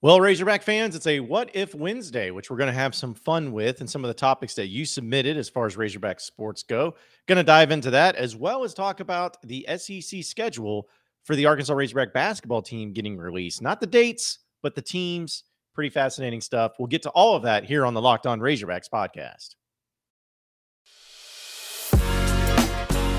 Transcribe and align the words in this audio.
Well, 0.00 0.20
Razorback 0.20 0.62
fans, 0.62 0.94
it's 0.94 1.08
a 1.08 1.18
What 1.18 1.50
If 1.54 1.74
Wednesday, 1.74 2.30
which 2.30 2.50
we're 2.50 2.56
going 2.56 2.68
to 2.68 2.72
have 2.72 2.94
some 2.94 3.14
fun 3.14 3.50
with 3.50 3.80
and 3.80 3.90
some 3.90 4.04
of 4.04 4.08
the 4.08 4.14
topics 4.14 4.54
that 4.54 4.68
you 4.68 4.84
submitted 4.84 5.36
as 5.36 5.48
far 5.48 5.66
as 5.66 5.76
Razorback 5.76 6.20
sports 6.20 6.62
go. 6.62 6.94
Going 7.26 7.38
to 7.38 7.42
dive 7.42 7.72
into 7.72 7.90
that 7.90 8.14
as 8.14 8.36
well 8.36 8.62
as 8.62 8.74
talk 8.74 9.00
about 9.00 9.42
the 9.42 9.66
SEC 9.76 10.22
schedule 10.22 10.88
for 11.24 11.34
the 11.34 11.46
Arkansas 11.46 11.74
Razorback 11.74 12.12
basketball 12.12 12.62
team 12.62 12.92
getting 12.92 13.16
released. 13.16 13.60
Not 13.60 13.80
the 13.80 13.88
dates, 13.88 14.38
but 14.62 14.76
the 14.76 14.82
teams. 14.82 15.42
Pretty 15.74 15.90
fascinating 15.90 16.42
stuff. 16.42 16.74
We'll 16.78 16.86
get 16.86 17.02
to 17.02 17.10
all 17.10 17.34
of 17.34 17.42
that 17.42 17.64
here 17.64 17.84
on 17.84 17.92
the 17.92 18.00
Locked 18.00 18.28
On 18.28 18.38
Razorbacks 18.38 18.88
podcast. 18.88 19.56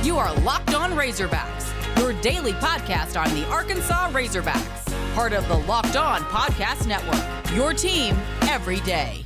You 0.05 0.17
are 0.17 0.33
Locked 0.43 0.75
On 0.75 0.91
Razorbacks, 0.91 1.97
your 1.99 2.13
daily 2.21 2.53
podcast 2.53 3.21
on 3.21 3.35
the 3.35 3.45
Arkansas 3.47 4.11
Razorbacks 4.11 4.88
part 5.09 5.33
of 5.33 5.47
the 5.47 5.57
Locked 5.57 5.95
On 5.95 6.21
Podcast 6.21 6.87
Network. 6.87 7.55
Your 7.55 7.73
team 7.73 8.15
every 8.43 8.79
day. 8.81 9.25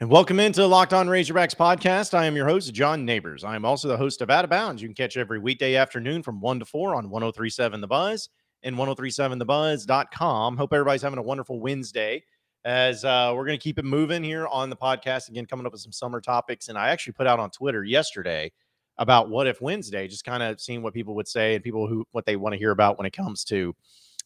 And 0.00 0.08
welcome 0.08 0.40
into 0.40 0.62
the 0.62 0.68
Locked 0.68 0.94
On 0.94 1.08
Razorbacks 1.08 1.54
podcast. 1.54 2.14
I 2.14 2.24
am 2.24 2.34
your 2.34 2.46
host, 2.46 2.72
John 2.72 3.04
Neighbors. 3.04 3.44
I 3.44 3.54
am 3.54 3.66
also 3.66 3.86
the 3.86 3.98
host 3.98 4.22
of 4.22 4.30
Out 4.30 4.44
of 4.44 4.50
Bounds. 4.50 4.80
You 4.80 4.88
can 4.88 4.94
catch 4.94 5.18
every 5.18 5.38
weekday 5.38 5.76
afternoon 5.76 6.22
from 6.22 6.40
1 6.40 6.60
to 6.60 6.64
4 6.64 6.94
on 6.94 7.10
1037 7.10 7.82
The 7.82 7.86
Buzz 7.86 8.30
and 8.62 8.76
1037thebuzz.com. 8.76 10.56
Hope 10.56 10.72
everybody's 10.72 11.02
having 11.02 11.18
a 11.18 11.22
wonderful 11.22 11.60
Wednesday 11.60 12.24
as 12.64 13.04
uh, 13.04 13.32
we're 13.34 13.44
going 13.44 13.58
to 13.58 13.62
keep 13.62 13.78
it 13.78 13.84
moving 13.84 14.22
here 14.22 14.46
on 14.46 14.70
the 14.70 14.76
podcast. 14.76 15.28
Again, 15.28 15.44
coming 15.44 15.66
up 15.66 15.72
with 15.72 15.82
some 15.82 15.92
summer 15.92 16.22
topics. 16.22 16.68
And 16.68 16.78
I 16.78 16.88
actually 16.88 17.12
put 17.12 17.26
out 17.26 17.38
on 17.38 17.50
Twitter 17.50 17.84
yesterday 17.84 18.52
about 19.00 19.30
what 19.30 19.46
if 19.46 19.60
Wednesday, 19.60 20.06
just 20.06 20.24
kind 20.24 20.42
of 20.42 20.60
seeing 20.60 20.82
what 20.82 20.94
people 20.94 21.14
would 21.16 21.26
say 21.26 21.54
and 21.54 21.64
people 21.64 21.88
who 21.88 22.06
what 22.12 22.26
they 22.26 22.36
want 22.36 22.52
to 22.52 22.58
hear 22.58 22.70
about 22.70 22.98
when 22.98 23.06
it 23.06 23.12
comes 23.12 23.42
to 23.44 23.74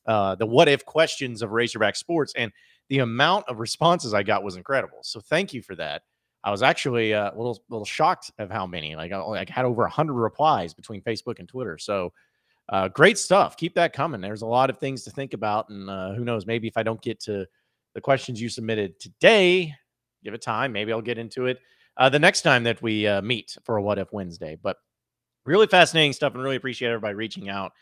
uh, 0.06 0.34
the 0.34 0.44
what 0.44 0.68
if 0.68 0.84
questions 0.84 1.40
of 1.40 1.52
Razorback 1.52 1.96
sports. 1.96 2.34
And 2.36 2.52
the 2.90 2.98
amount 2.98 3.48
of 3.48 3.60
responses 3.60 4.12
I 4.12 4.22
got 4.22 4.42
was 4.42 4.56
incredible. 4.56 4.98
So 5.02 5.20
thank 5.20 5.54
you 5.54 5.62
for 5.62 5.74
that. 5.76 6.02
I 6.42 6.50
was 6.50 6.62
actually 6.62 7.14
uh, 7.14 7.30
a 7.32 7.36
little 7.36 7.62
little 7.70 7.86
shocked 7.86 8.32
of 8.38 8.50
how 8.50 8.66
many. 8.66 8.96
Like 8.96 9.12
I, 9.12 9.20
I 9.20 9.46
had 9.48 9.64
over 9.64 9.86
hundred 9.86 10.14
replies 10.14 10.74
between 10.74 11.00
Facebook 11.00 11.38
and 11.38 11.48
Twitter. 11.48 11.78
So 11.78 12.12
uh, 12.68 12.88
great 12.88 13.16
stuff. 13.16 13.56
Keep 13.56 13.74
that 13.76 13.92
coming. 13.92 14.20
There's 14.20 14.42
a 14.42 14.46
lot 14.46 14.70
of 14.70 14.78
things 14.78 15.04
to 15.04 15.10
think 15.10 15.34
about, 15.34 15.68
and 15.68 15.88
uh, 15.88 16.14
who 16.14 16.24
knows? 16.24 16.46
Maybe 16.46 16.66
if 16.66 16.76
I 16.76 16.82
don't 16.82 17.00
get 17.00 17.20
to 17.20 17.46
the 17.94 18.00
questions 18.00 18.40
you 18.40 18.48
submitted 18.48 18.98
today, 18.98 19.72
give 20.24 20.34
it 20.34 20.42
time. 20.42 20.72
Maybe 20.72 20.92
I'll 20.92 21.00
get 21.00 21.16
into 21.16 21.46
it 21.46 21.60
uh, 21.96 22.08
the 22.08 22.18
next 22.18 22.42
time 22.42 22.64
that 22.64 22.82
we 22.82 23.06
uh, 23.06 23.22
meet 23.22 23.56
for 23.64 23.76
a 23.76 23.82
What 23.82 23.98
If 23.98 24.12
Wednesday. 24.12 24.56
But 24.60 24.76
really 25.46 25.66
fascinating 25.66 26.12
stuff 26.12 26.34
and 26.34 26.42
really 26.42 26.56
appreciate 26.56 26.88
everybody 26.88 27.14
reaching 27.14 27.48
out. 27.48 27.72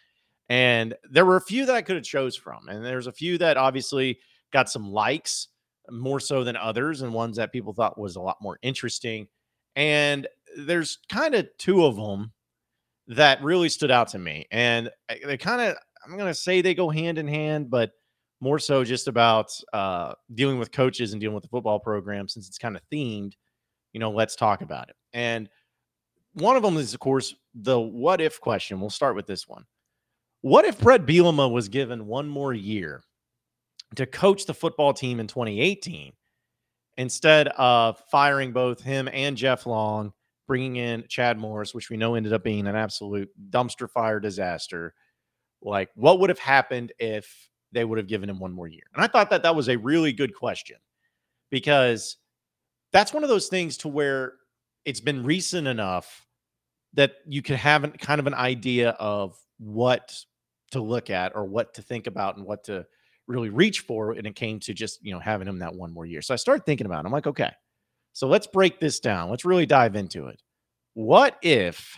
And 0.48 0.94
there 1.10 1.24
were 1.24 1.36
a 1.36 1.42
few 1.42 1.64
that 1.66 1.74
I 1.74 1.82
could 1.82 1.96
have 1.96 2.04
chose 2.04 2.36
from. 2.36 2.68
And 2.68 2.84
there's 2.84 3.06
a 3.06 3.12
few 3.12 3.38
that 3.38 3.56
obviously 3.56 4.18
got 4.52 4.68
some 4.68 4.90
likes 4.90 5.48
more 5.90 6.20
so 6.20 6.44
than 6.44 6.56
others 6.56 7.02
and 7.02 7.14
ones 7.14 7.36
that 7.36 7.52
people 7.52 7.72
thought 7.72 7.98
was 7.98 8.16
a 8.16 8.20
lot 8.20 8.36
more 8.42 8.58
interesting. 8.62 9.28
And 9.76 10.26
there's 10.56 10.98
kind 11.10 11.34
of 11.34 11.48
two 11.58 11.84
of 11.84 11.96
them 11.96 12.32
that 13.08 13.42
really 13.42 13.68
stood 13.68 13.90
out 13.90 14.08
to 14.08 14.18
me. 14.18 14.46
And 14.50 14.90
they 15.24 15.36
kind 15.36 15.60
of, 15.60 15.76
I'm 16.04 16.16
going 16.16 16.28
to 16.28 16.34
say 16.34 16.60
they 16.60 16.74
go 16.74 16.90
hand 16.90 17.18
in 17.18 17.28
hand, 17.28 17.70
but 17.70 17.92
more 18.40 18.58
so 18.58 18.84
just 18.84 19.08
about 19.08 19.52
uh, 19.72 20.14
dealing 20.34 20.58
with 20.58 20.72
coaches 20.72 21.12
and 21.12 21.20
dealing 21.20 21.34
with 21.34 21.44
the 21.44 21.48
football 21.48 21.78
program 21.78 22.28
since 22.28 22.48
it's 22.48 22.58
kind 22.58 22.76
of 22.76 22.82
themed 22.92 23.32
you 23.92 24.00
know, 24.00 24.10
let's 24.10 24.36
talk 24.36 24.62
about 24.62 24.88
it. 24.88 24.96
And 25.12 25.48
one 26.34 26.56
of 26.56 26.62
them 26.62 26.76
is, 26.76 26.94
of 26.94 27.00
course, 27.00 27.34
the 27.54 27.78
what 27.78 28.20
if 28.20 28.40
question. 28.40 28.80
We'll 28.80 28.90
start 28.90 29.16
with 29.16 29.26
this 29.26 29.46
one. 29.46 29.64
What 30.40 30.64
if 30.64 30.80
Bret 30.80 31.06
Bielema 31.06 31.50
was 31.50 31.68
given 31.68 32.06
one 32.06 32.28
more 32.28 32.52
year 32.52 33.02
to 33.94 34.06
coach 34.06 34.46
the 34.46 34.54
football 34.54 34.92
team 34.92 35.20
in 35.20 35.26
2018 35.26 36.12
instead 36.96 37.48
of 37.48 38.02
firing 38.10 38.52
both 38.52 38.82
him 38.82 39.08
and 39.12 39.36
Jeff 39.36 39.66
Long, 39.66 40.12
bringing 40.46 40.76
in 40.76 41.04
Chad 41.08 41.38
Morris, 41.38 41.74
which 41.74 41.90
we 41.90 41.96
know 41.96 42.14
ended 42.14 42.32
up 42.32 42.42
being 42.42 42.66
an 42.66 42.76
absolute 42.76 43.30
dumpster 43.50 43.88
fire 43.88 44.18
disaster? 44.18 44.94
Like, 45.60 45.90
what 45.94 46.18
would 46.18 46.30
have 46.30 46.38
happened 46.38 46.92
if 46.98 47.48
they 47.70 47.84
would 47.84 47.98
have 47.98 48.08
given 48.08 48.28
him 48.28 48.40
one 48.40 48.52
more 48.52 48.66
year? 48.66 48.82
And 48.94 49.04
I 49.04 49.06
thought 49.06 49.30
that 49.30 49.44
that 49.44 49.54
was 49.54 49.68
a 49.68 49.76
really 49.76 50.12
good 50.12 50.34
question 50.34 50.78
because 51.50 52.16
that's 52.92 53.12
one 53.12 53.22
of 53.22 53.28
those 53.28 53.48
things 53.48 53.76
to 53.78 53.88
where 53.88 54.34
it's 54.84 55.00
been 55.00 55.24
recent 55.24 55.66
enough 55.66 56.26
that 56.94 57.16
you 57.26 57.42
can 57.42 57.56
have 57.56 57.84
an, 57.84 57.92
kind 57.92 58.20
of 58.20 58.26
an 58.26 58.34
idea 58.34 58.90
of 58.90 59.36
what 59.58 60.14
to 60.72 60.80
look 60.80 61.10
at 61.10 61.32
or 61.34 61.44
what 61.44 61.74
to 61.74 61.82
think 61.82 62.06
about 62.06 62.36
and 62.36 62.46
what 62.46 62.64
to 62.64 62.84
really 63.28 63.50
reach 63.50 63.80
for 63.80 64.12
and 64.12 64.26
it 64.26 64.34
came 64.34 64.58
to 64.58 64.74
just 64.74 64.98
you 65.02 65.12
know 65.12 65.20
having 65.20 65.48
him 65.48 65.58
that 65.58 65.74
one 65.74 65.92
more 65.92 66.06
year. 66.06 66.22
So 66.22 66.34
i 66.34 66.36
started 66.36 66.66
thinking 66.66 66.86
about 66.86 67.04
it. 67.04 67.06
I'm 67.06 67.12
like 67.12 67.26
okay 67.26 67.50
so 68.12 68.26
let's 68.26 68.46
break 68.46 68.78
this 68.78 69.00
down. 69.00 69.30
Let's 69.30 69.44
really 69.44 69.66
dive 69.66 69.96
into 69.96 70.26
it. 70.26 70.40
What 70.94 71.38
if 71.42 71.96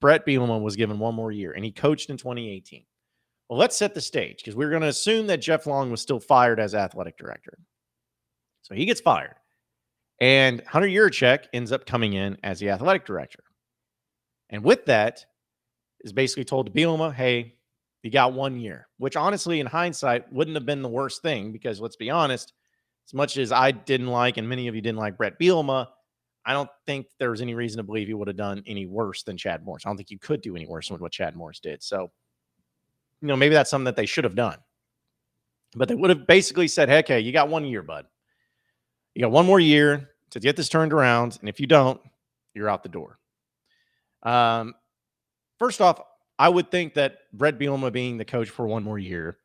bret 0.00 0.26
bielema 0.26 0.60
was 0.60 0.76
given 0.76 0.98
one 0.98 1.14
more 1.14 1.32
year 1.32 1.52
and 1.52 1.64
he 1.64 1.72
coached 1.72 2.08
in 2.08 2.16
2018 2.16 2.84
well 3.48 3.58
let's 3.58 3.76
set 3.76 3.94
the 3.94 4.00
stage 4.00 4.36
because 4.36 4.54
we're 4.54 4.70
going 4.70 4.82
to 4.82 4.86
assume 4.86 5.26
that 5.26 5.42
jeff 5.42 5.66
long 5.66 5.90
was 5.90 6.00
still 6.00 6.20
fired 6.20 6.60
as 6.60 6.74
athletic 6.74 7.16
director. 7.16 7.58
So 8.62 8.74
he 8.74 8.84
gets 8.84 9.00
fired 9.00 9.34
and 10.20 10.62
Hunter 10.66 10.88
Yurachek 10.88 11.44
ends 11.52 11.72
up 11.72 11.86
coming 11.86 12.14
in 12.14 12.36
as 12.42 12.58
the 12.58 12.70
athletic 12.70 13.04
director. 13.04 13.42
And 14.50 14.64
with 14.64 14.84
that, 14.86 15.24
is 16.00 16.12
basically 16.12 16.44
told 16.44 16.66
to 16.66 16.72
Bielema, 16.72 17.12
hey, 17.12 17.54
you 18.02 18.10
got 18.10 18.32
one 18.32 18.58
year, 18.58 18.88
which 18.98 19.16
honestly, 19.16 19.60
in 19.60 19.66
hindsight, 19.66 20.32
wouldn't 20.32 20.56
have 20.56 20.66
been 20.66 20.82
the 20.82 20.88
worst 20.88 21.22
thing 21.22 21.52
because 21.52 21.80
let's 21.80 21.96
be 21.96 22.10
honest, 22.10 22.52
as 23.06 23.14
much 23.14 23.36
as 23.36 23.52
I 23.52 23.72
didn't 23.72 24.06
like, 24.06 24.36
and 24.36 24.48
many 24.48 24.68
of 24.68 24.74
you 24.74 24.80
didn't 24.80 24.98
like 24.98 25.16
Bret 25.16 25.38
Bielema, 25.38 25.88
I 26.44 26.52
don't 26.52 26.70
think 26.86 27.08
there 27.18 27.30
was 27.30 27.42
any 27.42 27.54
reason 27.54 27.78
to 27.78 27.82
believe 27.82 28.06
he 28.06 28.14
would 28.14 28.28
have 28.28 28.36
done 28.36 28.62
any 28.66 28.86
worse 28.86 29.22
than 29.22 29.36
Chad 29.36 29.64
Morris. 29.64 29.84
I 29.84 29.88
don't 29.90 29.96
think 29.96 30.10
you 30.10 30.18
could 30.18 30.40
do 30.40 30.56
any 30.56 30.66
worse 30.66 30.88
than 30.88 30.98
what 30.98 31.12
Chad 31.12 31.36
Morris 31.36 31.60
did. 31.60 31.82
So, 31.82 32.10
you 33.20 33.28
know, 33.28 33.36
maybe 33.36 33.54
that's 33.54 33.70
something 33.70 33.84
that 33.84 33.96
they 33.96 34.06
should 34.06 34.24
have 34.24 34.34
done. 34.34 34.58
But 35.74 35.88
they 35.88 35.94
would 35.94 36.10
have 36.10 36.26
basically 36.26 36.68
said, 36.68 36.88
hey, 36.88 36.98
okay, 37.00 37.20
you 37.20 37.32
got 37.32 37.48
one 37.48 37.64
year, 37.64 37.82
bud. 37.82 38.06
You 39.18 39.24
got 39.24 39.32
one 39.32 39.46
more 39.46 39.58
year 39.58 40.10
to 40.30 40.38
get 40.38 40.54
this 40.54 40.68
turned 40.68 40.92
around. 40.92 41.38
And 41.40 41.48
if 41.48 41.58
you 41.58 41.66
don't, 41.66 42.00
you're 42.54 42.68
out 42.68 42.84
the 42.84 42.88
door. 42.88 43.18
Um, 44.22 44.76
first 45.58 45.80
off, 45.80 46.00
I 46.38 46.48
would 46.48 46.70
think 46.70 46.94
that 46.94 47.18
Bret 47.32 47.58
Bielema 47.58 47.90
being 47.90 48.16
the 48.16 48.24
coach 48.24 48.48
for 48.48 48.68
one 48.68 48.84
more 48.84 48.96
year 48.96 49.38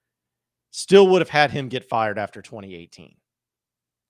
still 0.70 1.08
would 1.08 1.24
have 1.24 1.30
had 1.30 1.50
him 1.50 1.70
get 1.70 1.90
fired 1.90 2.20
after 2.20 2.40
2018. 2.40 3.16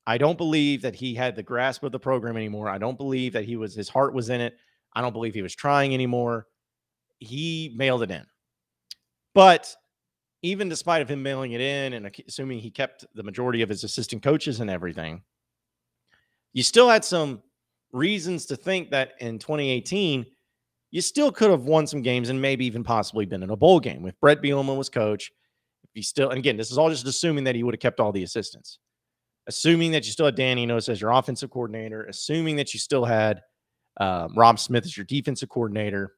I 0.05 0.17
don't 0.17 0.37
believe 0.37 0.81
that 0.81 0.95
he 0.95 1.15
had 1.15 1.33
the 1.33 1.43
grasp 1.43 1.83
of 1.83 1.93
the 1.93 1.99
program 1.99 2.35
anymore. 2.35 2.67
I 2.67 2.77
don't 2.77 2.97
believe 2.97 3.31
that 3.31 3.45
he 3.45 3.55
was 3.55 3.73
his 3.73 3.87
heart 3.87 4.13
was 4.13 4.27
in 4.27 4.41
it. 4.41 4.57
I 4.91 4.99
don't 4.99 5.13
believe 5.13 5.33
he 5.33 5.41
was 5.41 5.55
trying 5.55 5.93
anymore. 5.93 6.45
He 7.19 7.73
mailed 7.77 8.03
it 8.03 8.11
in. 8.11 8.25
But 9.33 9.73
even 10.41 10.67
despite 10.67 11.01
of 11.01 11.07
him 11.07 11.23
mailing 11.23 11.53
it 11.53 11.61
in 11.61 11.93
and 11.93 12.11
assuming 12.27 12.59
he 12.59 12.69
kept 12.69 13.05
the 13.15 13.23
majority 13.23 13.61
of 13.61 13.69
his 13.69 13.85
assistant 13.85 14.23
coaches 14.23 14.59
and 14.59 14.69
everything, 14.69 15.23
you 16.53 16.63
still 16.63 16.89
had 16.89 17.03
some 17.03 17.41
reasons 17.91 18.45
to 18.47 18.55
think 18.55 18.91
that 18.91 19.13
in 19.19 19.39
2018, 19.39 20.25
you 20.91 21.01
still 21.01 21.31
could 21.31 21.49
have 21.49 21.63
won 21.63 21.87
some 21.87 22.01
games 22.01 22.29
and 22.29 22.39
maybe 22.39 22.65
even 22.65 22.83
possibly 22.83 23.25
been 23.25 23.43
in 23.43 23.49
a 23.49 23.55
bowl 23.55 23.79
game 23.79 24.03
with 24.03 24.19
Bret 24.19 24.41
Bielema 24.41 24.77
was 24.77 24.89
coach. 24.89 25.31
If 25.83 25.89
you 25.95 26.03
still, 26.03 26.29
and 26.29 26.37
again, 26.37 26.55
this 26.55 26.71
is 26.71 26.77
all 26.77 26.89
just 26.89 27.07
assuming 27.07 27.43
that 27.45 27.55
he 27.55 27.63
would 27.63 27.73
have 27.73 27.81
kept 27.81 27.99
all 27.99 28.11
the 28.11 28.23
assistants, 28.23 28.79
assuming 29.47 29.91
that 29.91 30.05
you 30.05 30.11
still 30.11 30.27
had 30.27 30.35
Danny 30.35 30.63
Enos 30.63 30.89
as 30.89 31.01
your 31.01 31.11
offensive 31.11 31.49
coordinator, 31.49 32.05
assuming 32.05 32.55
that 32.57 32.73
you 32.73 32.79
still 32.79 33.05
had 33.05 33.41
um, 33.99 34.33
Robb 34.35 34.59
Smith 34.59 34.85
as 34.85 34.95
your 34.95 35.05
defensive 35.05 35.49
coordinator. 35.49 36.13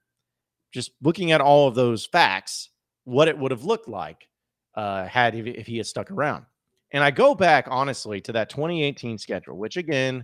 Just 0.74 0.92
looking 1.02 1.32
at 1.32 1.42
all 1.42 1.68
of 1.68 1.76
those 1.76 2.06
facts, 2.06 2.70
what 3.06 3.30
it 3.30 3.38
would 3.38 3.52
have 3.52 3.64
looked 3.64 3.88
like 3.88 4.28
uh, 4.76 5.06
had 5.06 5.36
if, 5.36 5.46
if 5.46 5.68
he 5.68 5.78
had 5.78 5.88
stuck 5.88 6.12
around. 6.12 6.46
And 6.92 7.04
I 7.04 7.12
go 7.12 7.36
back 7.36 7.68
honestly 7.70 8.22
to 8.22 8.32
that 8.34 8.50
2018 8.50 9.18
schedule, 9.18 9.58
which 9.58 9.78
again, 9.78 10.24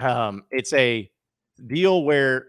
um, 0.00 0.44
it's 0.50 0.72
a 0.72 1.10
deal 1.66 2.04
where 2.04 2.46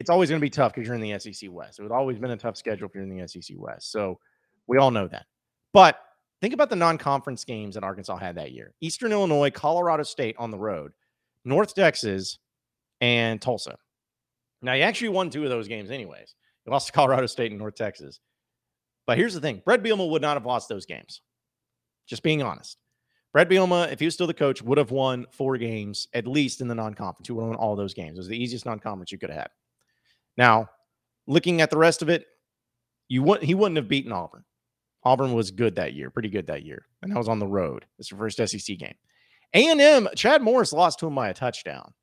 it's 0.00 0.10
always 0.10 0.30
going 0.30 0.40
to 0.40 0.44
be 0.44 0.50
tough 0.50 0.72
because 0.72 0.86
you're 0.86 0.96
in 0.96 1.02
the 1.02 1.18
SEC 1.18 1.50
West. 1.50 1.78
It 1.78 1.82
would 1.82 1.92
always 1.92 2.18
been 2.18 2.30
a 2.30 2.36
tough 2.36 2.56
schedule 2.56 2.88
if 2.88 2.94
you're 2.94 3.04
in 3.04 3.16
the 3.16 3.26
SEC 3.26 3.56
West. 3.58 3.90
So 3.90 4.18
we 4.66 4.78
all 4.78 4.90
know 4.90 5.08
that. 5.08 5.26
But 5.72 5.98
think 6.40 6.54
about 6.54 6.70
the 6.70 6.76
non-conference 6.76 7.44
games 7.44 7.74
that 7.74 7.84
Arkansas 7.84 8.16
had 8.16 8.36
that 8.36 8.52
year: 8.52 8.74
Eastern 8.80 9.12
Illinois, 9.12 9.50
Colorado 9.50 10.04
State 10.04 10.36
on 10.38 10.50
the 10.50 10.58
road, 10.58 10.92
North 11.44 11.74
Texas, 11.74 12.38
and 13.00 13.42
Tulsa. 13.42 13.76
Now 14.62 14.74
you 14.74 14.82
actually 14.82 15.10
won 15.10 15.30
two 15.30 15.44
of 15.44 15.50
those 15.50 15.68
games, 15.68 15.90
anyways. 15.90 16.34
You 16.64 16.72
lost 16.72 16.86
to 16.88 16.92
Colorado 16.92 17.26
State 17.26 17.50
and 17.50 17.58
North 17.58 17.74
Texas. 17.74 18.20
But 19.06 19.18
here's 19.18 19.34
the 19.34 19.40
thing: 19.40 19.62
Bret 19.64 19.82
Bielema 19.82 20.08
would 20.08 20.22
not 20.22 20.36
have 20.36 20.46
lost 20.46 20.68
those 20.68 20.86
games. 20.86 21.22
Just 22.08 22.22
being 22.22 22.42
honest. 22.42 22.80
Bret 23.32 23.48
Bielema, 23.48 23.92
if 23.92 24.00
he 24.00 24.06
was 24.06 24.14
still 24.14 24.26
the 24.26 24.34
coach, 24.34 24.62
would 24.62 24.78
have 24.78 24.90
won 24.90 25.26
four 25.30 25.58
games 25.58 26.08
at 26.14 26.26
least 26.26 26.60
in 26.60 26.68
the 26.68 26.74
non-conference. 26.74 27.28
He 27.28 27.32
would 27.32 27.42
have 27.42 27.50
won 27.50 27.58
all 27.58 27.76
those 27.76 27.94
games. 27.94 28.16
It 28.16 28.20
was 28.20 28.28
the 28.28 28.42
easiest 28.42 28.64
non-conference 28.64 29.12
you 29.12 29.18
could 29.18 29.30
have 29.30 29.40
had. 29.40 29.50
Now, 30.36 30.70
looking 31.26 31.60
at 31.60 31.70
the 31.70 31.76
rest 31.76 32.00
of 32.00 32.08
it, 32.08 32.26
you 33.08 33.22
would 33.22 33.42
he 33.42 33.54
wouldn't 33.54 33.76
have 33.76 33.88
beaten 33.88 34.12
Auburn. 34.12 34.44
Auburn 35.04 35.34
was 35.34 35.50
good 35.50 35.76
that 35.76 35.92
year, 35.92 36.10
pretty 36.10 36.28
good 36.28 36.46
that 36.46 36.64
year, 36.64 36.86
and 37.02 37.12
that 37.12 37.18
was 37.18 37.28
on 37.28 37.38
the 37.38 37.46
road. 37.46 37.84
It's 37.98 38.08
the 38.08 38.16
first 38.16 38.38
SEC 38.38 38.78
game. 38.78 38.94
A&M, 39.54 40.08
Chad 40.14 40.42
Morris 40.42 40.72
lost 40.72 40.98
to 40.98 41.06
him 41.06 41.14
by 41.14 41.28
a 41.28 41.34
touchdown. 41.34 41.94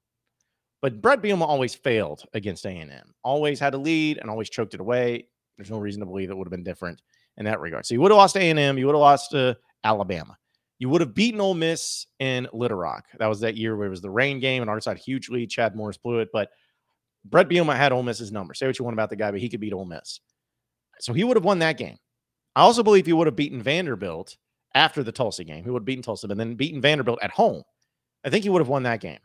But 0.82 1.02
Bret 1.02 1.22
Bielema 1.22 1.48
always 1.48 1.76
failed 1.76 2.24
against 2.34 2.66
A&M. 2.66 3.14
Always 3.24 3.60
had 3.60 3.74
a 3.74 3.78
lead 3.78 4.18
and 4.18 4.30
always 4.30 4.50
choked 4.50 4.74
it 4.74 4.80
away. 4.80 5.28
There's 5.58 5.70
no 5.70 5.78
reason 5.78 6.00
to 6.00 6.06
believe 6.06 6.30
it 6.30 6.38
would 6.38 6.48
have 6.48 6.52
been 6.52 6.64
different 6.64 7.02
in 7.38 7.46
that 7.46 7.60
regard. 7.60 7.86
So 7.86 7.94
you 7.94 8.02
would 8.02 8.12
have 8.12 8.18
lost 8.18 8.38
A&M. 8.38 8.78
You 8.78 8.86
would 8.86 8.96
have 8.96 9.02
lost 9.02 9.32
to 9.32 9.40
uh, 9.40 9.54
Alabama. 9.84 10.38
You 10.80 10.90
would 10.90 11.02
have 11.02 11.14
beaten 11.14 11.40
Ole 11.40 11.54
Miss 11.54 12.06
in 12.20 12.48
Little 12.52 12.78
Rock. 12.78 13.06
That 13.18 13.28
was 13.28 13.40
that 13.42 13.56
year 13.56 13.76
where 13.76 13.88
it 13.88 13.92
was 13.92 14.02
the 14.02 14.10
rain 14.10 14.40
game 14.40 14.62
and 14.62 14.70
Arkansas 14.70 14.92
had 14.92 14.98
huge 14.98 15.30
lead. 15.30 15.50
Chad 15.50 15.76
Morris 15.76 15.98
blew 15.98 16.20
it, 16.20 16.30
but 16.34 16.50
Bret 17.24 17.48
Bielema 17.50 17.76
had 17.76 17.92
Ole 17.92 18.04
Miss's 18.04 18.32
number. 18.32 18.54
Say 18.54 18.68
what 18.68 18.78
you 18.78 18.86
want 18.86 18.96
about 18.96 19.10
the 19.10 19.16
guy, 19.16 19.32
but 19.32 19.40
he 19.40 19.50
could 19.50 19.62
beat 19.62 19.74
Ole 19.74 19.86
Miss. 19.86 20.20
So 21.00 21.14
he 21.14 21.24
would 21.24 21.38
have 21.38 21.46
won 21.46 21.60
that 21.60 21.78
game. 21.78 21.98
I 22.56 22.62
also 22.62 22.84
believe 22.84 23.06
he 23.06 23.14
would 23.14 23.28
have 23.28 23.36
beaten 23.36 23.62
Vanderbilt 23.62 24.38
after 24.74 25.04
the 25.04 25.12
Tulsa 25.12 25.44
game. 25.44 25.64
He 25.64 25.70
would 25.70 25.82
have 25.82 25.86
beaten 25.86 26.04
Tulsa, 26.04 26.28
and 26.28 26.40
then 26.40 26.56
beaten 26.56 26.82
Vanderbilt 26.82 27.20
at 27.22 27.32
home. 27.32 27.64
I 28.24 28.30
think 28.30 28.44
he 28.44 28.50
would 28.50 28.62
have 28.62 28.70
won 28.70 28.84
that 28.84 29.02
game. 29.02 29.20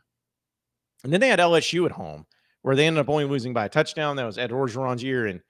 And 1.03 1.11
then 1.11 1.21
they 1.21 1.29
had 1.29 1.39
LSU 1.39 1.85
at 1.85 1.91
home, 1.91 2.25
where 2.61 2.75
they 2.75 2.87
ended 2.87 3.01
up 3.01 3.09
only 3.09 3.25
losing 3.25 3.53
by 3.53 3.65
a 3.65 3.69
touchdown. 3.69 4.15
That 4.15 4.25
was 4.25 4.37
Ed 4.37 4.51
Orgeron's 4.51 5.03
year, 5.03 5.27
and 5.27 5.41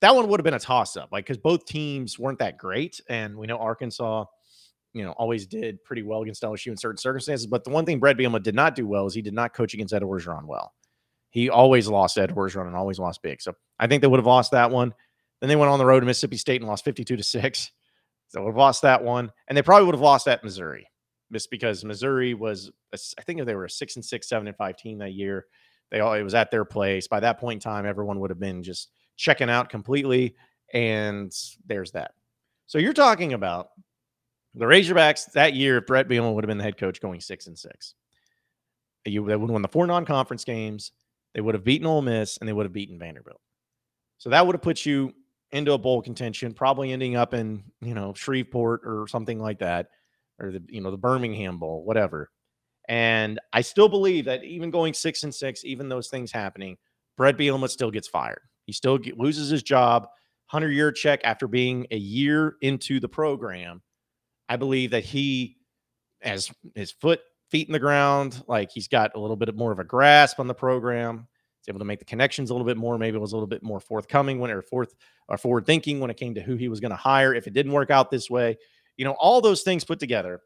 that 0.00 0.14
one 0.14 0.28
would 0.28 0.40
have 0.40 0.44
been 0.44 0.54
a 0.54 0.58
toss 0.60 0.96
up, 0.96 1.10
like 1.12 1.26
because 1.26 1.38
both 1.38 1.66
teams 1.66 2.18
weren't 2.18 2.38
that 2.38 2.58
great, 2.58 3.00
and 3.08 3.36
we 3.36 3.46
know 3.46 3.58
Arkansas, 3.58 4.24
you 4.92 5.04
know, 5.04 5.12
always 5.12 5.46
did 5.46 5.82
pretty 5.84 6.02
well 6.02 6.22
against 6.22 6.42
LSU 6.42 6.68
in 6.68 6.76
certain 6.76 6.96
circumstances. 6.96 7.46
But 7.46 7.64
the 7.64 7.70
one 7.70 7.84
thing 7.84 8.00
Bret 8.00 8.16
Bielema 8.16 8.42
did 8.42 8.54
not 8.54 8.74
do 8.74 8.86
well 8.86 9.06
is 9.06 9.14
he 9.14 9.22
did 9.22 9.34
not 9.34 9.54
coach 9.54 9.74
against 9.74 9.92
Ed 9.92 10.02
Orgeron 10.02 10.46
well. 10.46 10.72
He 11.30 11.48
always 11.48 11.86
lost 11.86 12.18
Ed 12.18 12.30
Orgeron 12.30 12.66
and 12.66 12.76
always 12.76 12.98
lost 12.98 13.22
big. 13.22 13.40
So 13.40 13.54
I 13.78 13.86
think 13.86 14.00
they 14.00 14.08
would 14.08 14.18
have 14.18 14.26
lost 14.26 14.50
that 14.50 14.70
one. 14.70 14.92
Then 15.40 15.48
they 15.48 15.56
went 15.56 15.70
on 15.70 15.78
the 15.78 15.86
road 15.86 16.00
to 16.00 16.06
Mississippi 16.06 16.36
State 16.36 16.60
and 16.60 16.68
lost 16.68 16.84
52 16.84 17.16
to 17.16 17.22
6. 17.22 17.70
So 18.28 18.42
would 18.42 18.50
have 18.50 18.56
lost 18.56 18.82
that 18.82 19.02
one. 19.02 19.30
And 19.48 19.56
they 19.56 19.62
probably 19.62 19.86
would 19.86 19.94
have 19.94 20.02
lost 20.02 20.28
at 20.28 20.42
Missouri. 20.42 20.88
Just 21.32 21.50
because 21.50 21.84
Missouri 21.84 22.34
was, 22.34 22.70
I 22.92 23.22
think 23.22 23.38
if 23.38 23.46
they 23.46 23.54
were 23.54 23.66
a 23.66 23.70
six 23.70 23.94
and 23.94 24.04
six, 24.04 24.28
seven 24.28 24.48
and 24.48 24.56
five 24.56 24.76
team 24.76 24.98
that 24.98 25.12
year. 25.12 25.46
They 25.90 26.00
all 26.00 26.12
it 26.12 26.22
was 26.22 26.34
at 26.34 26.50
their 26.50 26.64
place. 26.64 27.08
By 27.08 27.20
that 27.20 27.38
point 27.38 27.56
in 27.64 27.70
time, 27.70 27.86
everyone 27.86 28.20
would 28.20 28.30
have 28.30 28.38
been 28.38 28.62
just 28.62 28.90
checking 29.20 29.50
out 29.50 29.68
completely. 29.68 30.34
And 30.72 31.32
there's 31.66 31.92
that. 31.92 32.12
So 32.66 32.78
you're 32.78 32.92
talking 32.92 33.32
about 33.32 33.68
the 34.54 34.64
Razorbacks 34.64 35.32
that 35.32 35.54
year, 35.54 35.78
if 35.78 35.86
Bret 35.86 36.08
Bielema 36.08 36.34
would 36.34 36.44
have 36.44 36.48
been 36.48 36.58
the 36.58 36.64
head 36.64 36.78
coach 36.78 37.00
going 37.00 37.20
six 37.20 37.46
and 37.46 37.58
six. 37.58 37.94
You 39.04 39.24
they 39.26 39.36
would 39.36 39.42
have 39.42 39.50
won 39.50 39.62
the 39.62 39.68
four 39.68 39.86
non-conference 39.86 40.44
games. 40.44 40.92
They 41.34 41.40
would 41.40 41.54
have 41.54 41.64
beaten 41.64 41.86
Ole 41.86 42.02
Miss 42.02 42.38
and 42.38 42.48
they 42.48 42.52
would 42.52 42.66
have 42.66 42.72
beaten 42.72 42.98
Vanderbilt. 42.98 43.40
So 44.18 44.30
that 44.30 44.46
would 44.46 44.54
have 44.54 44.62
put 44.62 44.84
you 44.84 45.12
into 45.52 45.72
a 45.72 45.78
bowl 45.78 46.02
contention, 46.02 46.52
probably 46.52 46.92
ending 46.92 47.16
up 47.16 47.34
in, 47.34 47.62
you 47.80 47.94
know, 47.94 48.12
Shreveport 48.14 48.82
or 48.84 49.06
something 49.08 49.38
like 49.38 49.58
that, 49.60 49.88
or 50.38 50.52
the, 50.52 50.62
you 50.68 50.80
know, 50.80 50.90
the 50.90 50.98
Birmingham 50.98 51.58
Bowl, 51.58 51.82
whatever. 51.84 52.30
And 52.88 53.40
I 53.52 53.62
still 53.62 53.88
believe 53.88 54.26
that 54.26 54.44
even 54.44 54.70
going 54.70 54.94
six 54.94 55.22
and 55.22 55.34
six, 55.34 55.64
even 55.64 55.88
those 55.88 56.08
things 56.08 56.30
happening, 56.30 56.76
Bret 57.16 57.36
Bielema 57.36 57.68
still 57.68 57.90
gets 57.90 58.08
fired. 58.08 58.42
He 58.70 58.74
still 58.74 58.98
get, 58.98 59.18
loses 59.18 59.50
his 59.50 59.64
job. 59.64 60.06
Hunter 60.46 60.68
Yurachek 60.68 61.18
after 61.24 61.48
being 61.48 61.88
a 61.90 61.96
year 61.96 62.54
into 62.60 63.00
the 63.00 63.08
program. 63.08 63.82
I 64.48 64.54
believe 64.54 64.92
that 64.92 65.02
he 65.02 65.56
has 66.22 66.52
his 66.76 66.92
foot, 66.92 67.18
feet 67.48 67.66
in 67.66 67.72
the 67.72 67.80
ground, 67.80 68.44
like 68.46 68.70
he's 68.70 68.86
got 68.86 69.16
a 69.16 69.18
little 69.18 69.34
bit 69.34 69.52
more 69.56 69.72
of 69.72 69.80
a 69.80 69.84
grasp 69.84 70.38
on 70.38 70.46
the 70.46 70.54
program. 70.54 71.26
He's 71.58 71.68
able 71.68 71.80
to 71.80 71.84
make 71.84 71.98
the 71.98 72.04
connections 72.04 72.50
a 72.50 72.54
little 72.54 72.64
bit 72.64 72.76
more. 72.76 72.96
Maybe 72.96 73.16
it 73.16 73.20
was 73.20 73.32
a 73.32 73.34
little 73.34 73.48
bit 73.48 73.64
more 73.64 73.80
forthcoming 73.80 74.38
when 74.38 74.52
or 74.52 74.62
forth 74.62 74.94
or 75.26 75.36
forward 75.36 75.66
thinking 75.66 75.98
when 75.98 76.12
it 76.12 76.16
came 76.16 76.36
to 76.36 76.40
who 76.40 76.54
he 76.54 76.68
was 76.68 76.78
going 76.78 76.90
to 76.90 76.96
hire. 76.96 77.34
If 77.34 77.48
it 77.48 77.54
didn't 77.54 77.72
work 77.72 77.90
out 77.90 78.08
this 78.12 78.30
way, 78.30 78.56
you 78.96 79.04
know, 79.04 79.16
all 79.18 79.40
those 79.40 79.62
things 79.62 79.82
put 79.82 79.98
together, 79.98 80.42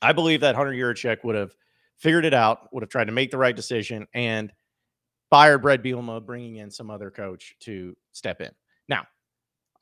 I 0.00 0.12
believe 0.12 0.42
that 0.42 0.54
Hunter 0.54 0.70
Yurachek 0.70 1.24
would 1.24 1.34
have 1.34 1.56
figured 1.96 2.24
it 2.24 2.34
out, 2.34 2.72
would 2.72 2.84
have 2.84 2.90
tried 2.90 3.06
to 3.06 3.12
make 3.12 3.32
the 3.32 3.38
right 3.38 3.56
decision, 3.56 4.06
and 4.14 4.52
fired 5.30 5.58
Bret 5.58 5.82
Bielema, 5.82 6.24
bringing 6.24 6.56
in 6.56 6.70
some 6.70 6.90
other 6.90 7.10
coach 7.10 7.56
to 7.60 7.96
step 8.12 8.40
in. 8.40 8.50
Now, 8.88 9.06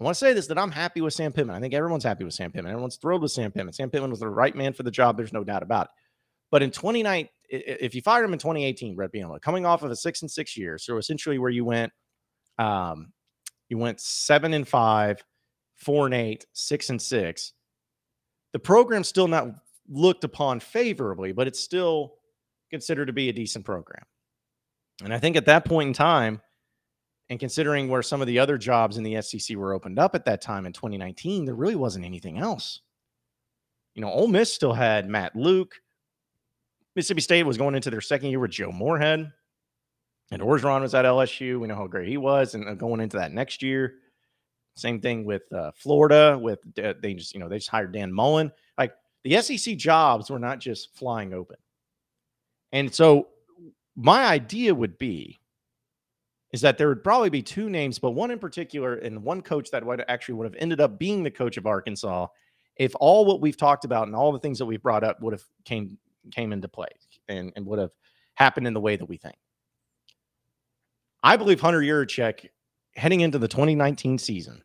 I 0.01 0.05
want 0.05 0.15
to 0.15 0.19
say 0.19 0.33
this 0.33 0.47
that 0.49 0.59
I'm 0.59 0.71
happy 0.71 1.01
with 1.01 1.15
Sam 1.15 1.33
Pittman. 1.33 1.55
I 1.55 1.61
think 1.61 1.75
everyone's 1.75 2.05
happy 2.05 2.25
with 2.25 2.35
Sam 2.35 2.51
Pittman. 2.51 2.73
Everyone's 2.73 2.97
thrilled 2.97 3.23
with 3.23 3.31
Sam 3.31 3.53
Pittman. 3.53 3.73
Sam 3.73 3.91
Pittman 3.91 4.11
was 4.11 4.21
the 4.21 4.29
right 4.29 4.55
man 4.55 4.73
for 4.73 4.83
the 4.83 4.91
job. 4.91 5.17
There's 5.17 5.33
no 5.33 5.45
doubt 5.45 5.63
about 5.63 5.87
it. 5.87 5.91
But 6.51 6.63
in 6.63 6.71
29, 6.71 7.29
if 7.49 7.95
you 7.95 8.03
fired 8.03 8.25
him 8.25 8.33
in 8.33 8.39
2018, 8.39 8.97
Bret 8.97 9.13
Bielema, 9.13 9.41
coming 9.41 9.67
off 9.67 9.83
of 9.83 9.91
a 9.91 9.97
six 9.97 10.23
and 10.23 10.31
six 10.31 10.57
year, 10.57 10.79
so 10.79 10.97
essentially 10.97 11.39
where 11.39 11.51
you 11.51 11.65
went, 11.65 11.93
um, 12.59 13.13
you 13.69 13.79
went 13.79 14.01
seven 14.01 14.55
and 14.55 14.67
five, 14.67 15.25
four 15.77 16.07
and 16.07 16.15
eight, 16.15 16.47
six 16.53 16.91
and 16.91 17.01
six. 17.01 17.53
The 18.53 18.59
program's 18.59 19.09
still 19.09 19.29
not 19.29 19.49
looked 19.89 20.25
upon 20.25 20.61
favorably, 20.61 21.33
but 21.33 21.47
it's 21.47 21.61
still 21.61 22.15
considered 22.71 23.07
to 23.07 23.13
be 23.13 23.29
a 23.29 23.33
decent 23.33 23.65
program. 23.65 24.05
And 25.03 25.13
I 25.13 25.19
think 25.19 25.37
at 25.37 25.47
that 25.47 25.65
point 25.65 25.89
in 25.89 25.93
time, 25.93 26.41
and 27.31 27.41
considering 27.41 27.89
where 27.89 28.03
some 28.03 28.21
of 28.21 28.27
the 28.27 28.39
other 28.39 28.59
jobs 28.59 28.97
in 28.97 29.03
the 29.03 29.21
SEC 29.23 29.57
were 29.57 29.73
opened 29.73 29.99
up 29.99 30.15
at 30.15 30.27
that 30.27 30.43
time 30.43 30.67
in 30.67 30.73
2019, 30.73 31.45
there 31.45 31.55
really 31.55 31.75
wasn't 31.75 32.05
anything 32.05 32.39
else. 32.39 32.81
You 33.95 34.03
know, 34.03 34.11
Ole 34.11 34.29
Miss 34.29 34.53
still 34.53 34.73
had 34.73 35.09
Matt 35.09 35.35
Luke. 35.35 35.81
Mississippi 36.95 37.23
State 37.23 37.45
was 37.45 37.57
going 37.57 37.75
into 37.75 37.91
their 37.91 38.01
second 38.01 38.31
year 38.31 38.41
with 38.41 38.51
Joe 38.51 38.73
Moorhead. 38.73 39.33
And 40.31 40.43
Orgeron 40.43 40.81
was 40.81 40.95
at 40.95 41.05
LSU. 41.05 41.61
We 41.61 41.69
know 41.69 41.77
how 41.77 41.87
great 41.87 42.09
he 42.09 42.17
was. 42.17 42.55
And 42.55 42.69
uh, 42.69 42.75
going 42.75 43.01
into 43.01 43.17
that 43.19 43.33
next 43.33 43.63
year, 43.63 43.95
same 44.77 45.01
thing 45.01 45.25
with 45.25 45.51
uh, 45.53 45.71
Florida. 45.77 46.39
With 46.41 46.61
uh, 46.83 46.95
they 47.01 47.15
just 47.15 47.35
you 47.35 47.41
know 47.41 47.49
they 47.49 47.59
just 47.59 47.69
hired 47.69 47.93
Dan 47.93 48.13
Mullen. 48.13 48.51
Like 48.77 48.95
the 49.23 49.41
SEC 49.41 49.77
jobs 49.77 50.31
were 50.31 50.39
not 50.39 50.59
just 50.59 50.97
flying 50.97 51.33
open. 51.33 51.57
And 52.73 52.93
so 52.93 53.29
my 53.97 54.25
idea 54.25 54.75
would 54.75 54.99
be 54.99 55.41
is 56.53 56.61
that 56.61 56.79
there 56.79 56.89
would 56.89 57.03
probably 57.03 57.31
be 57.31 57.43
two 57.43 57.69
names, 57.69 57.99
but 57.99 58.13
one 58.13 58.31
in 58.31 58.39
particular, 58.39 58.95
and 58.95 59.23
one 59.23 59.43
coach 59.43 59.71
that 59.73 59.85
would 59.85 60.05
actually 60.07 60.35
would 60.37 60.45
have 60.45 60.55
ended 60.59 60.81
up 60.81 60.99
being 60.99 61.23
the 61.23 61.31
coach 61.31 61.57
of 61.57 61.67
Arkansas 61.67 62.29
if 62.77 62.93
all 63.01 63.25
what 63.25 63.41
we've 63.41 63.57
talked 63.57 63.85
about 63.85 64.07
and 64.07 64.17
all 64.17 64.33
the 64.33 64.39
things 64.39 64.59
that 64.59 64.67
we've 64.67 64.83
brought 64.83 65.05
up 65.05 65.21
would 65.21 65.33
have 65.33 65.45
came 65.65 65.99
came 66.33 66.53
into 66.53 66.69
play 66.69 66.89
and, 67.29 67.53
and 67.57 67.67
would 67.67 67.79
have 67.79 67.91
happened 68.35 68.67
in 68.67 68.75
the 68.75 68.81
way 68.81 68.97
that 68.97 69.05
we 69.05 69.17
think. 69.17 69.37
I 71.23 71.37
believe 71.37 71.61
Hunter 71.61 71.81
Yurachek 71.81 72.49
heading 72.97 73.21
into 73.21 73.39
the 73.39 73.49
2019 73.49 74.19
season, 74.19 74.63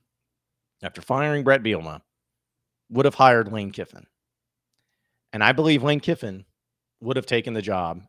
after 0.84 1.02
firing 1.02 1.44
Bret 1.44 1.64
Bielema, 1.64 2.02
would 2.90 3.06
have 3.06 3.16
hired 3.16 3.52
Lane 3.52 3.72
Kiffin. 3.72 4.06
And 5.34 5.44
I 5.44 5.52
believe 5.52 5.84
Lane 5.84 6.00
Kiffin 6.00 6.46
would 7.02 7.16
have 7.16 7.26
taken 7.26 7.54
the 7.54 7.62
job 7.62 8.02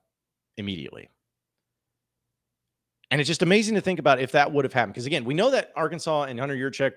immediately. 0.60 1.10
And 3.10 3.20
it's 3.20 3.28
just 3.28 3.42
amazing 3.42 3.74
to 3.74 3.80
think 3.80 3.98
about 3.98 4.20
if 4.20 4.32
that 4.32 4.52
would 4.52 4.64
have 4.64 4.72
happened. 4.72 4.94
Because 4.94 5.06
again, 5.06 5.24
we 5.24 5.34
know 5.34 5.50
that 5.50 5.72
Arkansas 5.74 6.24
and 6.24 6.38
Hunter 6.38 6.54
Yurachek 6.54 6.92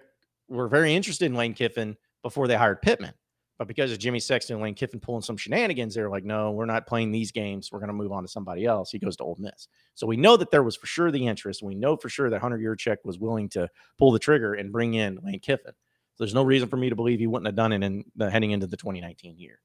were 0.48 0.67
very 0.67 0.93
interested 0.93 1.25
in 1.25 1.34
Lane 1.34 1.55
Kiffin 1.55 1.98
before 2.22 2.48
they 2.48 2.55
hired 2.55 2.82
Pittman. 2.82 3.13
But 3.58 3.67
because 3.67 3.91
of 3.91 4.00
Jimmy 4.00 4.20
Sexton 4.20 4.55
and 4.55 4.63
Lane 4.63 4.74
Kiffin 4.74 5.00
pulling 5.00 5.22
some 5.22 5.38
shenanigans, 5.38 5.93
they're 5.93 6.10
like, 6.10 6.24
no, 6.24 6.51
we're 6.51 6.65
not 6.65 6.88
playing 6.88 7.12
these 7.12 7.32
games. 7.32 7.72
We're 7.72 7.79
going 7.79 7.88
to 7.88 7.93
move 7.93 8.12
on 8.12 8.24
to 8.24 8.27
somebody 8.27 8.65
else. 8.65 8.91
He 8.91 9.00
goes 9.00 9.15
to 9.17 9.24
Ole 9.24 9.38
Miss. 9.39 9.67
So 9.93 10.08
we 10.08 10.17
know 10.17 10.38
that 10.38 10.51
there 10.51 10.63
was 10.63 10.75
for 10.75 10.88
sure 10.88 11.12
the 11.12 11.27
interest. 11.27 11.62
We 11.62 11.75
know 11.75 11.96
for 11.96 12.10
sure 12.10 12.29
that 12.29 12.41
Hunter 12.41 12.58
Yurachek 12.58 12.98
was 13.03 13.20
willing 13.20 13.50
to 13.50 13.70
pull 13.98 14.12
the 14.12 14.20
trigger 14.20 14.55
and 14.55 14.72
bring 14.72 14.96
in 14.96 15.20
Lane 15.24 15.39
Kiffin. 15.39 15.74
So 16.15 16.24
there's 16.24 16.34
no 16.34 16.43
reason 16.43 16.67
for 16.67 16.77
me 16.77 16.89
to 16.89 16.96
believe 16.96 17.20
he 17.20 17.27
wouldn't 17.27 17.48
have 17.48 17.55
done 17.55 17.74
it 17.74 17.84
in 17.84 18.05
the 18.15 18.29
heading 18.29 18.51
into 18.51 18.67
the 18.67 18.77
2019 18.77 19.38
year. 19.38 19.60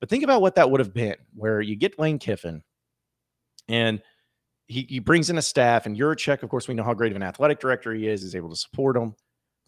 But 0.00 0.10
think 0.10 0.24
about 0.24 0.42
what 0.42 0.54
that 0.56 0.70
would 0.70 0.80
have 0.80 0.92
been, 0.92 1.16
where 1.34 1.60
you 1.60 1.74
get 1.74 1.98
Lane 1.98 2.18
Kiffin 2.18 2.62
and 3.68 4.02
he, 4.66 4.86
he 4.88 4.98
brings 4.98 5.30
in 5.30 5.38
a 5.38 5.42
staff, 5.42 5.86
and 5.86 5.96
Yurachek, 5.96 6.42
of 6.42 6.48
course, 6.48 6.68
we 6.68 6.74
know 6.74 6.82
how 6.82 6.94
great 6.94 7.12
of 7.12 7.16
an 7.16 7.22
athletic 7.22 7.60
director 7.60 7.94
he 7.94 8.08
is, 8.08 8.24
is 8.24 8.34
able 8.34 8.50
to 8.50 8.56
support 8.56 8.96
him. 8.96 9.14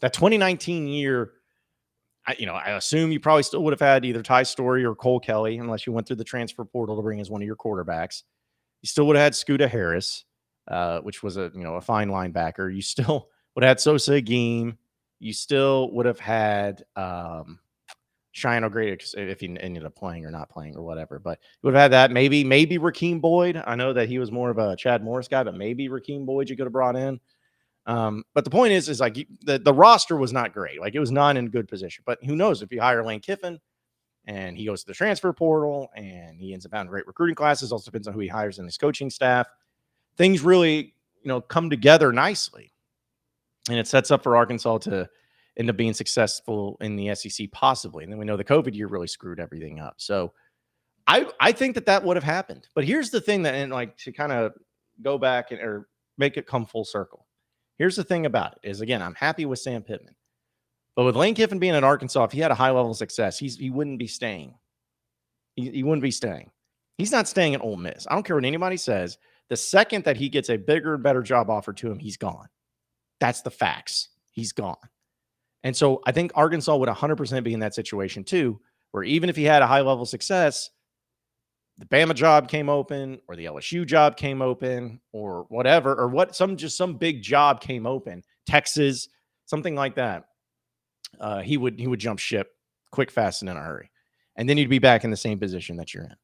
That 0.01 0.13
2019 0.13 0.87
year 0.87 1.33
I, 2.29 2.37
you 2.39 2.45
know, 2.45 2.53
I 2.53 2.77
assume 2.77 3.11
you 3.11 3.21
probably 3.21 3.43
still 3.43 3.65
would 3.65 3.73
have 3.73 3.81
had 3.81 4.05
either 4.05 4.23
Ty 4.23 4.43
Storey 4.43 4.85
or 4.85 4.95
Cole 4.95 5.19
Kelley, 5.19 5.57
unless 5.57 5.87
you 5.87 5.95
went 5.95 6.07
through 6.07 6.17
the 6.17 6.25
transfer 6.25 6.63
portal 6.63 6.95
to 6.95 7.03
bring 7.03 7.21
as 7.21 7.31
one 7.31 7.41
of 7.41 7.47
your 7.47 7.57
quarterbacks. 7.57 8.23
You 8.83 8.87
still 8.87 9.07
would 9.07 9.17
have 9.17 9.25
had 9.25 9.33
Scoota 9.33 9.67
Harris, 9.67 10.27
uh, 10.71 11.01
which 11.01 11.23
was 11.23 11.39
a 11.39 11.51
you 11.55 11.65
know 11.65 11.77
a 11.77 11.81
fine 11.81 12.11
linebacker. 12.11 12.73
You 12.73 12.83
still 12.83 13.31
would 13.55 13.65
have 13.65 13.71
had 13.71 13.81
Sosa 13.81 14.17
Agim. 14.17 14.77
You 15.21 15.33
still 15.33 15.91
would 15.93 16.05
have 16.05 16.21
had 16.21 16.85
um, 16.97 17.61
Cheyenne 18.39 18.65
O'Grady 18.65 18.97
if 19.17 19.41
he 19.41 19.57
ended 19.61 19.85
up 19.85 19.95
playing 19.95 20.25
or 20.25 20.31
not 20.31 20.49
playing 20.49 20.77
or 20.77 20.83
whatever. 20.83 21.19
But 21.19 21.39
you 21.41 21.67
would 21.67 21.75
have 21.75 21.83
had 21.83 21.93
that. 21.93 22.11
Maybe 22.13 22.45
maybe 22.45 22.79
Rakeem 22.79 23.21
Boyd. 23.21 23.63
I 23.67 23.75
know 23.75 23.93
that 23.93 24.09
he 24.09 24.19
was 24.19 24.33
more 24.33 24.51
of 24.51 24.59
a 24.59 24.77
Chad 24.77 25.03
Morris 25.03 25.29
guy, 25.29 25.43
but 25.43 25.57
maybe 25.57 25.89
Rakeem 25.89 26.25
Boyd 26.25 26.49
you 26.49 26.57
could 26.57 26.67
have 26.67 26.73
brought 26.73 26.97
in. 26.97 27.21
Um, 27.87 28.25
but 28.35 28.45
the 28.45 28.51
point 28.51 28.73
is, 28.73 28.89
is 28.89 29.01
like 29.01 29.15
the, 29.45 29.59
the 29.59 29.73
roster 29.73 30.17
was 30.17 30.33
not 30.33 30.53
great. 30.53 30.79
Like 30.79 30.95
it 30.95 31.01
was 31.01 31.11
not 31.11 31.39
in 31.39 31.49
good 31.49 31.67
position. 31.67 32.05
But 32.07 32.23
who 32.23 32.37
knows 32.37 32.61
if 32.61 32.71
you 32.71 32.81
hire 32.81 33.03
Lane 33.03 33.21
Kiffin 33.21 33.59
and 34.27 34.59
he 34.59 34.67
goes 34.67 34.83
to 34.83 34.89
the 34.89 34.95
transfer 34.95 35.33
portal 35.33 35.89
and 35.97 36.39
he 36.39 36.53
ends 36.53 36.67
up 36.67 36.73
having 36.75 36.91
great 36.91 37.07
recruiting 37.07 37.35
classes, 37.35 37.73
also 37.73 37.87
depends 37.87 38.07
on 38.07 38.13
who 38.13 38.21
he 38.21 38.29
hires 38.29 38.59
in 38.59 38.67
his 38.67 38.77
coaching 38.77 39.09
staff. 39.09 39.49
Things 40.19 40.43
really, 40.43 40.95
you 41.23 41.29
know, 41.29 41.41
come 41.41 41.71
together 41.71 42.13
nicely. 42.13 42.73
And 43.71 43.79
it 43.79 43.87
sets 43.87 44.11
up 44.11 44.23
for 44.23 44.37
Arkansas 44.37 44.79
to 44.79 45.09
end 45.59 45.69
up 45.69 45.77
being 45.77 45.95
successful 45.95 46.77
in 46.81 46.97
the 46.97 47.15
SEC 47.15 47.51
possibly. 47.51 48.05
And 48.05 48.13
then 48.13 48.19
we 48.19 48.25
know 48.25 48.37
the 48.37 48.45
COVID 48.45 48.75
year 48.75 48.87
really 48.87 49.09
screwed 49.09 49.41
everything 49.41 49.81
up. 49.81 49.95
So 49.99 50.33
I 51.07 51.27
I 51.41 51.53
think 51.53 51.75
that 51.75 51.87
that 51.87 52.05
would 52.05 52.17
have 52.17 52.25
happened. 52.25 52.69
But 52.75 52.85
here's 52.85 53.11
the 53.11 53.21
thing 53.21 53.43
that 53.43 53.55
and 53.55 53.73
like 53.73 53.97
to 53.99 54.13
kind 54.13 54.33
of 54.33 54.53
go 55.03 55.19
back 55.19 55.51
and 55.51 55.61
or 55.61 55.89
make 56.17 56.37
it 56.37 56.47
come 56.47 56.67
full 56.67 56.85
circle. 56.85 57.27
Here's 57.77 57.97
the 57.97 58.05
thing 58.05 58.27
about 58.27 58.59
it 58.63 58.69
is 58.69 58.81
again, 58.81 59.03
I'm 59.03 59.15
happy 59.15 59.45
with 59.47 59.59
Sam 59.59 59.83
Pittman. 59.83 60.15
But 60.95 61.05
with 61.05 61.17
Lane 61.17 61.35
Kiffin 61.35 61.61
being 61.61 61.75
at 61.75 61.85
Arkansas, 61.85 62.25
if 62.25 62.33
he 62.33 62.41
had 62.41 62.51
a 62.51 62.57
high 62.57 62.71
level 62.71 62.91
of 62.91 62.97
success, 62.97 63.39
he's 63.39 63.57
he 63.57 63.71
wouldn't 63.71 63.99
be 63.99 64.07
staying. 64.07 64.55
He, 65.55 65.71
he 65.71 65.83
wouldn't 65.83 66.03
be 66.03 66.11
staying. 66.11 66.51
He's 66.99 67.13
not 67.13 67.29
staying 67.29 67.55
at 67.55 67.63
Ole 67.63 67.77
Miss. 67.77 68.07
I 68.09 68.15
don't 68.15 68.25
care 68.25 68.37
what 68.37 68.45
anybody 68.45 68.77
says. 68.77 69.19
The 69.49 69.57
second 69.57 70.05
that 70.05 70.17
he 70.17 70.29
gets 70.29 70.51
a 70.51 70.57
bigger, 70.57 70.95
and 70.95 71.03
better 71.03 71.23
job 71.23 71.49
offer 71.49 71.73
to 71.73 71.91
him, 71.91 71.99
he's 71.99 72.17
gone. 72.17 72.49
That's 73.21 73.43
the 73.43 73.51
facts. 73.51 74.09
He's 74.33 74.53
gone. 74.53 74.77
And 75.65 75.77
so 75.77 76.01
I 76.07 76.13
think 76.13 76.33
Arkansas 76.35 76.77
would 76.77 76.89
100% 76.89 77.45
be 77.45 77.53
in 77.53 77.61
that 77.61 77.75
situation 77.75 78.25
too, 78.25 78.61
where 78.93 79.03
even 79.03 79.29
if 79.29 79.37
he 79.37 79.45
had 79.45 79.63
a 79.63 79.67
high 79.67 79.81
level 79.81 80.07
success, 80.07 80.71
the 81.79 81.87
Bama 81.87 82.15
job 82.15 82.49
came 82.49 82.69
open 82.69 83.21
or 83.29 83.37
the 83.37 83.47
LSU 83.47 83.87
job 83.87 84.17
came 84.17 84.43
open 84.43 85.01
or 85.13 85.47
whatever, 85.49 85.95
or 85.95 86.09
what 86.09 86.35
some 86.35 86.57
just 86.57 86.77
some 86.77 86.97
big 86.97 87.23
job 87.23 87.61
came 87.61 87.87
open, 87.87 88.25
Texas, 88.47 89.09
something 89.47 89.75
like 89.75 89.95
that. 89.95 90.25
Uh, 91.21 91.41
he 91.41 91.57
would 91.57 91.79
he 91.79 91.87
would 91.87 92.01
jump 92.01 92.19
ship 92.19 92.51
quick, 92.91 93.11
fast, 93.11 93.43
and 93.43 93.51
in 93.51 93.57
a 93.57 93.61
hurry. 93.61 93.91
And 94.37 94.49
then 94.49 94.57
you'd 94.57 94.71
be 94.71 94.79
back 94.79 95.05
in 95.05 95.11
the 95.11 95.17
same 95.17 95.39
position 95.39 95.77
that 95.77 95.93
you're 95.93 96.05
in. 96.05 96.15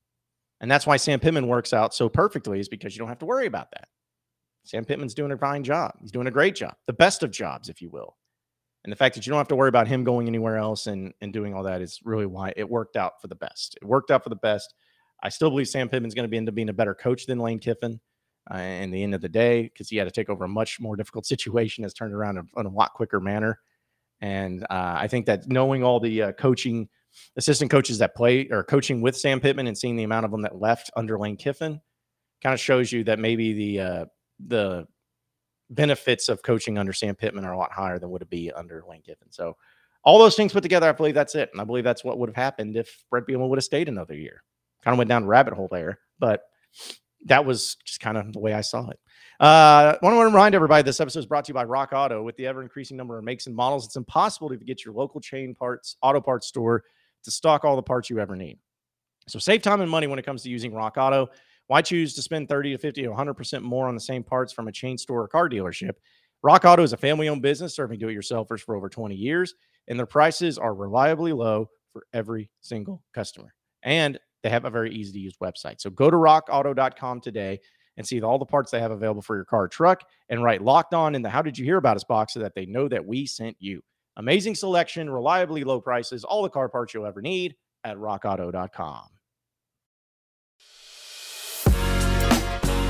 And 0.60 0.70
that's 0.70 0.86
why 0.86 0.96
Sam 0.96 1.20
Pittman 1.20 1.48
works 1.48 1.72
out 1.72 1.94
so 1.94 2.08
perfectly, 2.08 2.60
is 2.60 2.68
because 2.68 2.94
you 2.94 3.00
don't 3.00 3.08
have 3.08 3.18
to 3.18 3.26
worry 3.26 3.46
about 3.46 3.70
that. 3.72 3.88
Sam 4.64 4.84
Pittman's 4.84 5.14
doing 5.14 5.32
a 5.32 5.36
fine 5.36 5.62
job. 5.62 5.92
He's 6.00 6.12
doing 6.12 6.26
a 6.26 6.32
great 6.32 6.54
job, 6.54 6.74
the 6.86 6.92
best 6.92 7.22
of 7.22 7.30
jobs, 7.30 7.68
if 7.68 7.82
you 7.82 7.90
will. 7.90 8.16
And 8.84 8.92
the 8.92 8.96
fact 8.96 9.14
that 9.14 9.26
you 9.26 9.30
don't 9.30 9.38
have 9.38 9.48
to 9.48 9.56
worry 9.56 9.70
about 9.70 9.88
him 9.88 10.04
going 10.04 10.28
anywhere 10.28 10.58
else 10.58 10.86
and, 10.86 11.14
and 11.22 11.32
doing 11.32 11.54
all 11.54 11.62
that 11.62 11.80
is 11.80 12.00
really 12.04 12.26
why 12.26 12.52
it 12.56 12.68
worked 12.68 12.96
out 12.96 13.20
for 13.20 13.28
the 13.28 13.34
best. 13.34 13.78
It 13.80 13.86
worked 13.86 14.10
out 14.10 14.22
for 14.22 14.28
the 14.28 14.36
best. 14.36 14.74
I 15.22 15.30
still 15.30 15.48
believe 15.48 15.68
Sam 15.68 15.88
Pittman's 15.88 16.14
going 16.14 16.24
to 16.24 16.28
be 16.28 16.36
end 16.36 16.48
up 16.48 16.54
being 16.54 16.68
a 16.68 16.74
better 16.74 16.94
coach 16.94 17.24
than 17.24 17.38
Lane 17.38 17.58
Kiffin 17.58 17.98
uh, 18.52 18.58
in 18.58 18.90
the 18.90 19.02
end 19.02 19.14
of 19.14 19.22
the 19.22 19.28
day 19.28 19.62
because 19.62 19.88
he 19.88 19.96
had 19.96 20.04
to 20.04 20.10
take 20.10 20.28
over 20.28 20.44
a 20.44 20.48
much 20.48 20.78
more 20.80 20.96
difficult 20.96 21.24
situation, 21.26 21.82
has 21.82 21.94
turned 21.94 22.14
around 22.14 22.36
in, 22.36 22.48
in 22.58 22.66
a 22.66 22.70
lot 22.70 22.92
quicker 22.92 23.20
manner. 23.20 23.58
And 24.20 24.64
uh, 24.64 24.96
I 24.98 25.08
think 25.08 25.26
that 25.26 25.48
knowing 25.48 25.82
all 25.82 25.98
the 25.98 26.22
uh, 26.22 26.32
coaching 26.32 26.88
assistant 27.36 27.70
coaches 27.70 27.98
that 27.98 28.14
play 28.14 28.48
or 28.50 28.62
coaching 28.62 29.00
with 29.00 29.16
Sam 29.16 29.40
Pittman 29.40 29.66
and 29.66 29.76
seeing 29.76 29.96
the 29.96 30.04
amount 30.04 30.24
of 30.24 30.30
them 30.30 30.42
that 30.42 30.60
left 30.60 30.90
under 30.96 31.18
Lane 31.18 31.36
Kiffin 31.36 31.80
kind 32.42 32.52
of 32.52 32.60
shows 32.60 32.92
you 32.92 33.04
that 33.04 33.18
maybe 33.18 33.52
the 33.52 33.80
uh, 33.80 34.04
the 34.46 34.86
benefits 35.75 36.28
of 36.28 36.43
coaching 36.43 36.78
under 36.78 36.93
Sam 36.93 37.14
Pittman 37.14 37.45
are 37.45 37.52
a 37.52 37.59
lot 37.59 37.73
higher 37.73 37.99
than 37.99 38.11
would 38.11 38.23
it 38.23 38.31
be 38.31 38.50
under 38.52 38.83
Lane 38.88 39.02
Kiffin. 39.02 39.31
So 39.31 39.57
all 40.04 40.19
those 40.19 40.37
things 40.37 40.52
put 40.52 40.62
together, 40.62 40.88
I 40.88 40.93
believe 40.93 41.14
that's 41.14 41.35
it. 41.35 41.50
And 41.52 41.61
I 41.61 41.64
believe 41.64 41.85
that's 41.85 42.04
what 42.04 42.19
would 42.19 42.28
have 42.28 42.37
happened 42.37 42.76
if 42.76 43.04
Bret 43.11 43.26
Bielema 43.26 43.49
would 43.49 43.59
have 43.59 43.64
stayed 43.64 43.88
another 43.88 44.14
year. 44.14 44.43
Kind 44.83 44.95
of 44.95 44.99
went 44.99 45.09
down 45.09 45.25
a 45.25 45.26
rabbit 45.26 45.54
hole 45.54 45.69
there, 45.71 45.99
but 46.19 46.45
that 47.26 47.45
was 47.45 47.76
just 47.85 48.00
kind 48.00 48.19
of 48.19 48.33
the 48.33 48.38
way 48.38 48.52
I 48.52 48.61
saw 48.61 48.88
it. 48.90 48.99
Uh, 49.40 49.97
I 49.97 49.99
want 50.02 50.14
to 50.14 50.25
remind 50.25 50.54
everybody 50.54 50.83
this 50.83 51.00
episode 51.00 51.21
is 51.21 51.26
brought 51.26 51.47
to 51.47 51.50
you 51.50 51.54
by 51.54 51.64
Rock 51.64 51.90
Auto. 51.93 52.23
With 52.23 52.37
the 52.37 52.47
ever 52.47 52.62
increasing 52.62 52.97
number 52.97 53.19
of 53.19 53.25
makes 53.25 53.47
and 53.47 53.57
models, 53.57 53.87
it's 53.87 53.97
impossible 53.97 54.50
to 54.50 54.57
get 54.57 54.85
your 54.85 54.95
local 54.95 55.21
chain 55.21 55.54
parts, 55.54 55.97
auto 56.02 56.21
parts 56.21 56.47
store 56.47 56.85
to 57.25 57.31
stock 57.31 57.64
all 57.64 57.76
the 57.76 57.83
parts 57.83 58.11
you 58.11 58.21
ever 58.21 58.37
need. 58.37 58.59
So 59.26 59.38
save 59.38 59.62
time 59.62 59.81
and 59.81 59.90
money 59.90 60.07
when 60.07 60.19
it 60.19 60.26
comes 60.26 60.43
to 60.43 60.50
using 60.50 60.75
Rock 60.75 60.97
Auto. 60.99 61.31
Why 61.66 61.83
choose 61.83 62.14
to 62.14 62.23
spend 62.23 62.49
30 62.49 62.73
to 62.73 62.78
50 62.78 63.02
to 63.02 63.09
100% 63.09 63.62
more 63.62 63.88
on 63.88 63.94
the 63.94 64.00
same 64.00 64.23
parts 64.23 64.52
from 64.52 64.68
a 64.68 64.73
chain 64.73 64.99
store 64.99 65.23
or 65.23 65.28
car 65.28 65.49
dealership? 65.49 65.92
Rock 66.42 66.64
Auto 66.66 66.83
is 66.83 66.92
a 66.92 66.99
family 66.99 67.28
owned 67.28 67.40
business 67.40 67.75
serving 67.75 67.99
do 67.99 68.09
it 68.09 68.14
yourselfers 68.14 68.61
for 68.61 68.76
over 68.76 68.90
20 68.90 69.14
years, 69.14 69.54
and 69.88 69.99
their 69.99 70.06
prices 70.06 70.59
are 70.59 70.75
reliably 70.75 71.33
low 71.33 71.71
for 71.92 72.04
every 72.12 72.50
single 72.61 73.02
customer. 73.14 73.54
And 73.83 74.18
they 74.42 74.50
have 74.50 74.66
a 74.66 74.71
very 74.71 74.94
easy 74.94 75.12
to 75.12 75.18
use 75.18 75.37
website. 75.42 75.80
So 75.80 75.88
go 75.88 76.11
to 76.11 76.16
rockauto.com 76.16 77.23
today 77.23 77.61
and 77.97 78.06
see 78.06 78.21
all 78.21 78.38
the 78.38 78.44
parts 78.44 78.71
they 78.71 78.80
have 78.80 78.90
available 78.90 79.23
for 79.23 79.37
your 79.37 79.44
car 79.47 79.68
truck 79.68 80.02
and 80.28 80.42
write 80.42 80.62
locked 80.62 80.92
on 80.92 81.14
in 81.14 81.23
the 81.23 81.30
How 81.30 81.40
Did 81.40 81.56
You 81.56 81.64
Hear 81.64 81.78
About 81.78 81.97
Us 81.97 82.04
box 82.04 82.35
so 82.35 82.40
that 82.40 82.54
they 82.54 82.66
know 82.66 82.88
that 82.88 83.04
we 83.04 83.25
sent 83.25 83.56
you. 83.59 83.80
Amazing 84.16 84.54
selection, 84.54 85.09
reliably 85.09 85.64
low 85.64 85.80
prices, 85.80 86.25
all 86.25 86.42
the 86.42 86.50
car 86.50 86.68
parts 86.68 86.92
you'll 86.92 87.06
ever 87.06 87.23
need 87.23 87.54
at 87.85 87.97
rockauto.com. 87.97 89.13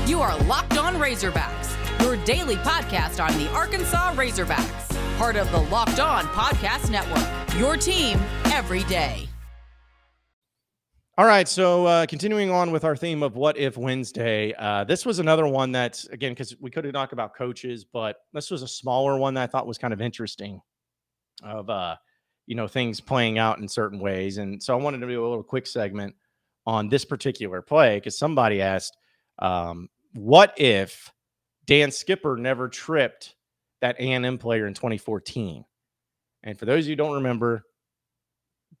You 0.07 0.21
are 0.21 0.37
Locked 0.43 0.77
On 0.77 0.93
Razorbacks, 0.97 1.75
your 2.03 2.15
daily 2.25 2.57
podcast 2.57 3.19
on 3.19 3.35
the 3.39 3.49
Arkansas 3.49 4.13
Razorbacks, 4.13 5.17
part 5.17 5.35
of 5.35 5.51
the 5.51 5.61
Locked 5.61 5.99
On 5.99 6.25
Podcast 6.25 6.91
Network. 6.91 7.59
Your 7.59 7.75
team 7.75 8.19
every 8.45 8.83
day. 8.83 9.27
All 11.17 11.25
right, 11.25 11.47
so 11.47 11.87
uh, 11.87 12.05
continuing 12.05 12.51
on 12.51 12.69
with 12.69 12.83
our 12.83 12.95
theme 12.95 13.23
of 13.23 13.35
what 13.35 13.57
if 13.57 13.77
Wednesday, 13.77 14.53
uh, 14.59 14.83
this 14.83 15.07
was 15.07 15.17
another 15.17 15.47
one 15.47 15.71
that 15.71 16.03
again 16.11 16.33
because 16.33 16.55
we 16.59 16.69
could 16.69 16.85
have 16.85 16.93
talked 16.93 17.13
about 17.13 17.35
coaches, 17.35 17.83
but 17.83 18.17
this 18.31 18.51
was 18.51 18.61
a 18.61 18.67
smaller 18.67 19.17
one 19.17 19.33
that 19.33 19.41
I 19.41 19.47
thought 19.47 19.65
was 19.65 19.79
kind 19.79 19.93
of 19.93 20.01
interesting, 20.01 20.61
of 21.43 21.67
uh, 21.71 21.95
you 22.45 22.55
know 22.55 22.67
things 22.67 23.01
playing 23.01 23.39
out 23.39 23.57
in 23.57 23.67
certain 23.67 23.99
ways, 23.99 24.37
and 24.37 24.61
so 24.61 24.77
I 24.77 24.79
wanted 24.79 24.99
to 24.99 25.07
do 25.07 25.25
a 25.25 25.27
little 25.27 25.41
quick 25.41 25.65
segment 25.65 26.13
on 26.67 26.89
this 26.89 27.05
particular 27.05 27.63
play 27.63 27.97
because 27.97 28.19
somebody 28.19 28.61
asked, 28.61 28.95
um, 29.39 29.89
what 30.15 30.53
if 30.57 31.11
Dan 31.65 31.91
Skipper 31.91 32.37
never 32.37 32.69
tripped 32.69 33.35
that 33.81 33.97
A&M 33.99 34.37
player 34.37 34.65
in 34.65 34.73
2014? 34.73 35.65
And 36.43 36.57
for 36.57 36.65
those 36.65 36.85
of 36.85 36.87
you 36.87 36.91
who 36.93 36.97
don't 36.97 37.15
remember, 37.15 37.63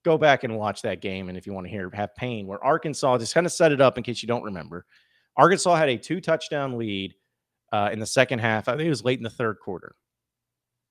go 0.03 0.17
back 0.17 0.43
and 0.43 0.55
watch 0.55 0.81
that 0.83 1.01
game. 1.01 1.27
And 1.27 1.37
if 1.37 1.45
you 1.45 1.53
want 1.53 1.65
to 1.65 1.71
hear 1.71 1.89
have 1.93 2.15
pain, 2.15 2.47
where 2.47 2.63
Arkansas 2.63 3.17
just 3.17 3.33
kind 3.33 3.45
of 3.45 3.51
set 3.51 3.71
it 3.71 3.81
up 3.81 3.97
in 3.97 4.03
case 4.03 4.21
you 4.21 4.27
don't 4.27 4.43
remember, 4.43 4.85
Arkansas 5.35 5.75
had 5.75 5.89
a 5.89 5.97
two 5.97 6.21
touchdown 6.21 6.77
lead 6.77 7.15
uh, 7.73 7.89
in 7.91 7.99
the 7.99 8.05
second 8.05 8.39
half. 8.39 8.69
I 8.69 8.77
think 8.77 8.85
it 8.85 8.89
was 8.89 9.03
late 9.03 9.19
in 9.19 9.23
the 9.23 9.29
third 9.29 9.59
quarter. 9.59 9.95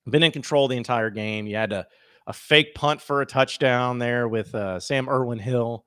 Been 0.07 0.21
in 0.21 0.31
control 0.31 0.67
the 0.67 0.77
entire 0.77 1.09
game. 1.09 1.47
You 1.47 1.55
had 1.55 1.73
a, 1.73 1.87
a 2.27 2.33
fake 2.33 2.75
punt 2.75 3.01
for 3.01 3.21
a 3.21 3.25
touchdown 3.25 3.97
there 3.97 4.27
with 4.27 4.53
uh, 4.53 4.79
Sam 4.79 5.09
Irwin 5.09 5.39
Hill. 5.39 5.85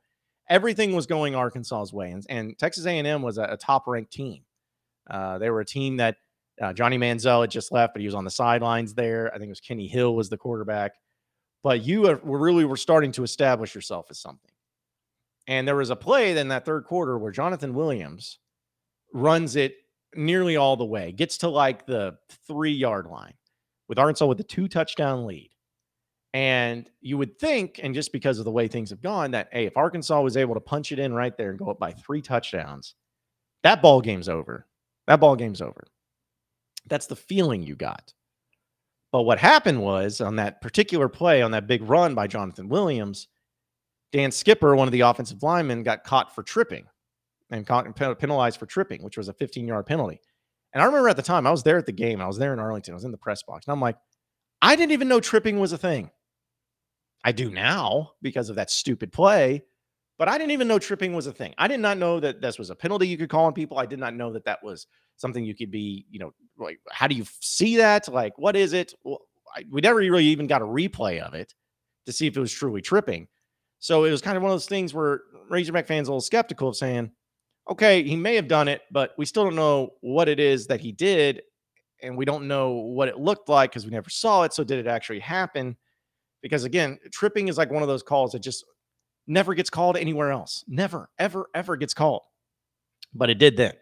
Everything 0.49 0.97
was 0.97 1.07
going 1.07 1.37
Arkansas's 1.37 1.93
way, 1.93 2.11
and, 2.11 2.27
and 2.29 2.59
Texas 2.59 2.87
A&M 2.87 3.23
was 3.23 3.39
a, 3.39 3.45
a 3.45 3.57
top 3.57 3.87
ranked 3.87 4.13
team. 4.13 4.43
Uh, 5.09 5.39
they 5.39 5.51
were 5.51 5.61
a 5.61 5.67
team 5.67 5.97
that 5.99 6.17
uh, 6.61 6.73
Johnny 6.73 6.99
Manziel 6.99 7.43
had 7.43 7.51
just 7.51 7.73
left, 7.73 7.95
but 7.95 8.01
he 8.01 8.07
was 8.07 8.15
on 8.15 8.25
the 8.25 8.31
sidelines 8.31 8.95
there. 8.95 9.29
I 9.29 9.39
think 9.39 9.47
it 9.47 9.51
was 9.51 9.61
Kenny 9.61 9.87
Hill 9.87 10.15
was 10.15 10.29
the 10.29 10.37
quarterback. 10.37 10.93
But 11.63 11.83
you 11.83 12.03
were 12.03 12.39
really 12.39 12.65
were 12.65 12.77
starting 12.77 13.13
to 13.13 13.25
establish 13.25 13.75
yourself 13.75 14.07
as 14.11 14.19
something. 14.19 14.51
And 15.47 15.67
there 15.67 15.77
was 15.77 15.91
a 15.91 15.97
play 15.97 16.37
in 16.37 16.49
that 16.49 16.65
third 16.65 16.85
quarter 16.85 17.19
where 17.19 17.33
Jonathan 17.33 17.75
Williams 17.75 18.39
runs 19.13 19.57
it 19.57 19.77
nearly 20.15 20.57
all 20.57 20.77
the 20.77 20.85
way, 20.85 21.13
gets 21.13 21.39
to 21.39 21.49
like 21.49 21.87
the 21.87 22.17
three 22.47 22.73
yard 22.73 23.07
line 23.07 23.35
with 23.89 23.99
Arkansas 23.99 24.27
with 24.27 24.41
a 24.41 24.45
two 24.45 24.69
touchdown 24.69 25.27
lead. 25.27 25.51
And 26.35 26.89
you 27.01 27.17
would 27.17 27.39
think, 27.39 27.81
and 27.83 27.95
just 27.95 28.13
because 28.13 28.39
of 28.39 28.45
the 28.45 28.51
way 28.51 28.69
things 28.69 28.91
have 28.91 29.01
gone, 29.01 29.31
that 29.33 29.49
hey, 29.51 29.65
if 29.65 29.77
Arkansas 29.77 30.21
was 30.21 30.37
able 30.37 30.55
to 30.55 30.61
punch 30.61 30.93
it 30.93 30.99
in 30.99 31.13
right 31.15 31.37
there 31.37 31.51
and 31.51 31.59
go 31.59 31.71
up 31.71 31.79
by 31.79 31.93
three 31.93 32.21
touchdowns, 32.21 32.95
that 33.63 33.83
ball 33.83 34.01
game's 34.01 34.29
over. 34.29 34.68
That 35.09 35.21
ball 35.21 35.37
game's 35.37 35.63
over. 35.63 35.89
That's 36.87 37.07
the 37.07 37.17
feeling 37.17 37.63
you 37.63 37.75
got. 37.75 38.13
But 39.11 39.23
what 39.23 39.39
happened 39.39 39.83
was 39.83 40.21
on 40.21 40.37
that 40.37 40.61
particular 40.61 41.09
play, 41.09 41.41
on 41.41 41.51
that 41.53 41.67
big 41.67 41.83
run 41.83 42.15
by 42.15 42.27
Jonathan 42.27 42.69
Williams, 42.69 43.27
Dan 44.13 44.31
Skipper, 44.31 44.77
one 44.77 44.87
of 44.87 44.93
the 44.93 45.01
offensive 45.01 45.43
linemen, 45.43 45.83
got 45.83 46.05
caught 46.05 46.35
for 46.35 46.43
tripping 46.43 46.85
and 47.51 47.67
caught, 47.67 47.95
penalized 48.19 48.59
for 48.59 48.67
tripping, 48.67 49.03
which 49.03 49.17
was 49.17 49.29
a 49.29 49.33
15 49.33 49.67
yard 49.67 49.87
penalty. 49.87 50.21
And 50.75 50.83
I 50.83 50.87
remember 50.87 51.09
at 51.09 51.17
the 51.17 51.23
time, 51.23 51.47
I 51.47 51.51
was 51.51 51.63
there 51.63 51.79
at 51.79 51.87
the 51.87 51.93
game. 51.93 52.21
I 52.21 52.27
was 52.27 52.37
there 52.37 52.53
in 52.53 52.59
Arlington. 52.59 52.93
I 52.93 52.97
was 52.97 53.05
in 53.05 53.11
the 53.11 53.19
press 53.19 53.43
box. 53.43 53.67
And 53.67 53.73
I'm 53.73 53.81
like, 53.81 53.97
I 54.61 54.77
didn't 54.77 54.93
even 54.93 55.09
know 55.09 55.21
tripping 55.21 55.59
was 55.59 55.73
a 55.73 55.79
thing. 55.79 56.11
I 57.25 57.33
do 57.33 57.51
now 57.51 58.13
because 58.21 58.51
of 58.51 58.57
that 58.57 58.71
stupid 58.71 59.11
play. 59.11 59.63
But 60.19 60.29
I 60.29 60.37
didn't 60.37 60.51
even 60.51 60.67
know 60.67 60.81
tripping 60.81 61.15
was 61.15 61.29
a 61.29 61.33
thing. 61.33 61.55
I 61.59 61.69
did 61.69 61.81
not 61.81 61.97
know 61.97 62.19
that 62.21 62.41
this 62.41 62.59
was 62.59 62.71
a 62.71 62.75
penalty 62.75 63.07
you 63.07 63.17
could 63.17 63.31
call 63.31 63.45
on 63.45 63.53
people. 63.53 63.79
I 63.79 63.87
did 63.87 64.01
not 64.01 64.15
know 64.15 64.33
that 64.33 64.45
that 64.45 64.63
was 64.63 64.89
something 65.17 65.45
you 65.45 65.55
could 65.55 65.71
be, 65.71 66.07
you 66.11 66.19
know, 66.19 66.35
like 66.59 66.81
how 66.91 67.07
do 67.07 67.15
you 67.15 67.25
see 67.41 67.77
that? 67.77 68.09
Like, 68.13 68.37
what 68.37 68.57
is 68.57 68.73
it? 68.73 68.95
Well, 69.05 69.21
I, 69.55 69.65
we 69.71 69.81
never 69.81 69.99
really 69.99 70.25
even 70.27 70.49
got 70.49 70.61
a 70.61 70.67
replay 70.67 71.21
of 71.21 71.35
it 71.35 71.55
to 72.07 72.13
see 72.13 72.27
if 72.27 72.37
it 72.37 72.41
was 72.41 72.53
truly 72.53 72.83
tripping. 72.83 73.29
So 73.79 74.05
it 74.05 74.11
was 74.11 74.21
kind 74.21 74.37
of 74.37 74.43
one 74.43 74.51
of 74.51 74.55
those 74.55 74.67
things 74.67 74.93
where 74.93 75.23
Razorback 75.49 75.87
fans 75.87 76.09
a 76.09 76.11
little 76.11 76.21
skeptical 76.21 76.69
of 76.69 76.77
saying, 76.77 77.13
okay, 77.71 78.03
he 78.03 78.17
may 78.17 78.35
have 78.35 78.49
done 78.49 78.67
it, 78.67 78.83
but 78.91 79.15
we 79.19 79.25
still 79.25 79.45
don't 79.45 79.55
know 79.55 79.91
what 80.01 80.29
it 80.29 80.41
is 80.41 80.67
that 80.67 80.81
he 80.81 80.91
did. 80.91 81.43
And 82.03 82.17
we 82.17 82.25
don't 82.25 82.49
know 82.49 82.71
what 82.71 83.09
it 83.09 83.19
looked 83.19 83.49
like 83.49 83.71
because 83.71 83.85
we 83.85 83.91
never 83.91 84.11
saw 84.11 84.43
it. 84.43 84.53
So 84.53 84.65
did 84.65 84.79
it 84.79 84.89
actually 84.89 85.21
happen? 85.21 85.77
Because 86.43 86.65
again, 86.65 86.99
tripping 87.13 87.49
is 87.49 87.59
like 87.59 87.71
one 87.71 87.83
of 87.83 87.89
those 87.89 88.03
calls 88.03 88.33
that 88.33 88.41
just 88.41 88.65
never 89.29 89.55
gets 89.55 89.71
called 89.71 89.97
anywhere 89.97 90.33
else. 90.33 90.65
Never, 90.67 91.11
ever, 91.19 91.49
ever 91.55 91.77
gets 91.77 91.95
called. 91.95 92.23
But 93.15 93.31
it 93.31 93.39
did 93.39 93.57
then. 93.57 93.75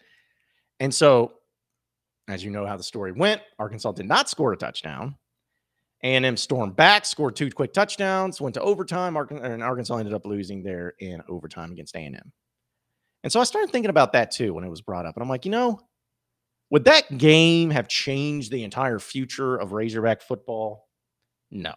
And 0.81 0.95
so, 0.95 1.35
as 2.29 2.45
you 2.45 2.51
know 2.51 2.67
how 2.67 2.77
the 2.77 2.83
story 2.83 3.13
went, 3.13 3.41
Arkansas 3.59 3.93
did 3.93 4.07
not 4.07 4.29
score 4.29 4.53
a 4.53 4.57
touchdown. 4.57 5.17
A&M 6.03 6.37
stormed 6.37 6.77
back, 6.77 7.07
scored 7.07 7.37
two 7.37 7.51
quick 7.51 7.73
touchdowns, 7.73 8.41
went 8.41 8.55
to 8.55 8.61
overtime, 8.61 9.17
and 9.17 9.63
Arkansas 9.63 9.97
ended 9.97 10.13
up 10.13 10.27
losing 10.27 10.63
there 10.63 10.95
in 11.01 11.23
overtime 11.29 11.73
against 11.73 11.97
A&M. 11.97 12.33
And 13.23 13.33
so 13.33 13.41
I 13.41 13.45
started 13.45 13.73
thinking 13.73 13.91
about 13.91 14.13
that 14.13 14.31
too 14.31 14.53
when 14.53 14.65
it 14.65 14.69
was 14.69 14.83
brought 14.83 15.07
up. 15.07 15.17
And 15.17 15.23
I'm 15.23 15.29
like, 15.29 15.45
you 15.45 15.51
know, 15.51 15.81
would 16.71 16.85
that 16.85 17.17
game 17.17 17.71
have 17.71 17.89
changed 17.89 18.53
the 18.53 18.65
entire 18.65 18.99
future 18.99 19.57
of 19.57 19.73
Razorback 19.73 20.21
football? 20.21 20.89
No, 21.51 21.75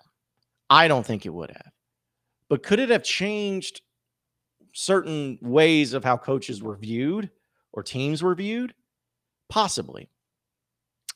I 0.69 0.87
don't 0.87 1.05
think 1.05 1.25
it 1.25 1.33
would 1.33 1.51
have. 1.51 1.71
But 2.49 2.63
could 2.63 2.79
it 2.79 2.89
have 2.89 3.03
changed 3.03 3.81
certain 4.73 5.37
ways 5.41 5.93
of 5.93 6.03
how 6.03 6.17
coaches 6.17 6.61
were 6.61 6.75
viewed 6.75 7.29
or 7.71 7.83
teams 7.83 8.23
were 8.23 8.35
viewed? 8.35 8.73
Possibly. 9.49 10.09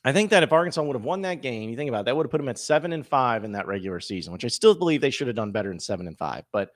I 0.06 0.12
think 0.12 0.32
that 0.32 0.44
if 0.44 0.52
Arkansas 0.52 0.84
would 0.84 0.96
have 0.96 1.06
won 1.06 1.22
that 1.22 1.42
game, 1.42 1.70
you 1.70 1.78
think 1.78 1.88
about 1.88 2.02
it, 2.02 2.06
that 2.06 2.18
would 2.18 2.26
have 2.26 2.32
put 2.32 2.40
them 2.40 2.50
at 2.50 2.60
seven 2.60 2.92
and 2.92 3.08
five 3.08 3.44
in 3.44 3.54
that 3.54 3.68
regular 3.68 4.00
season, 4.00 4.34
which 4.34 4.44
I 4.44 4.50
still 4.50 4.76
believe 4.76 5.00
they 5.00 5.10
should 5.10 5.28
have 5.28 5.36
done 5.36 5.52
better 5.52 5.70
than 5.70 5.80
seven 5.80 6.08
and 6.08 6.18
five. 6.18 6.44
But 6.52 6.72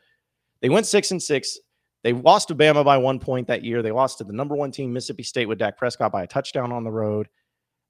they 0.61 0.69
went 0.69 0.85
six 0.85 1.11
and 1.11 1.21
six. 1.21 1.59
They 2.03 2.13
lost 2.13 2.47
to 2.47 2.55
Bama 2.55 2.85
by 2.85 2.97
one 2.97 3.19
point 3.19 3.47
that 3.47 3.65
year. 3.65 3.81
They 3.81 3.91
lost 3.91 4.19
to 4.19 4.23
the 4.23 4.31
number 4.31 4.55
one 4.55 4.71
team, 4.71 4.93
Mississippi 4.93 5.23
State, 5.23 5.47
with 5.47 5.57
Dak 5.57 5.77
Prescott 5.77 6.11
by 6.11 6.23
a 6.23 6.27
touchdown 6.27 6.71
on 6.71 6.83
the 6.85 6.91
road. 6.91 7.27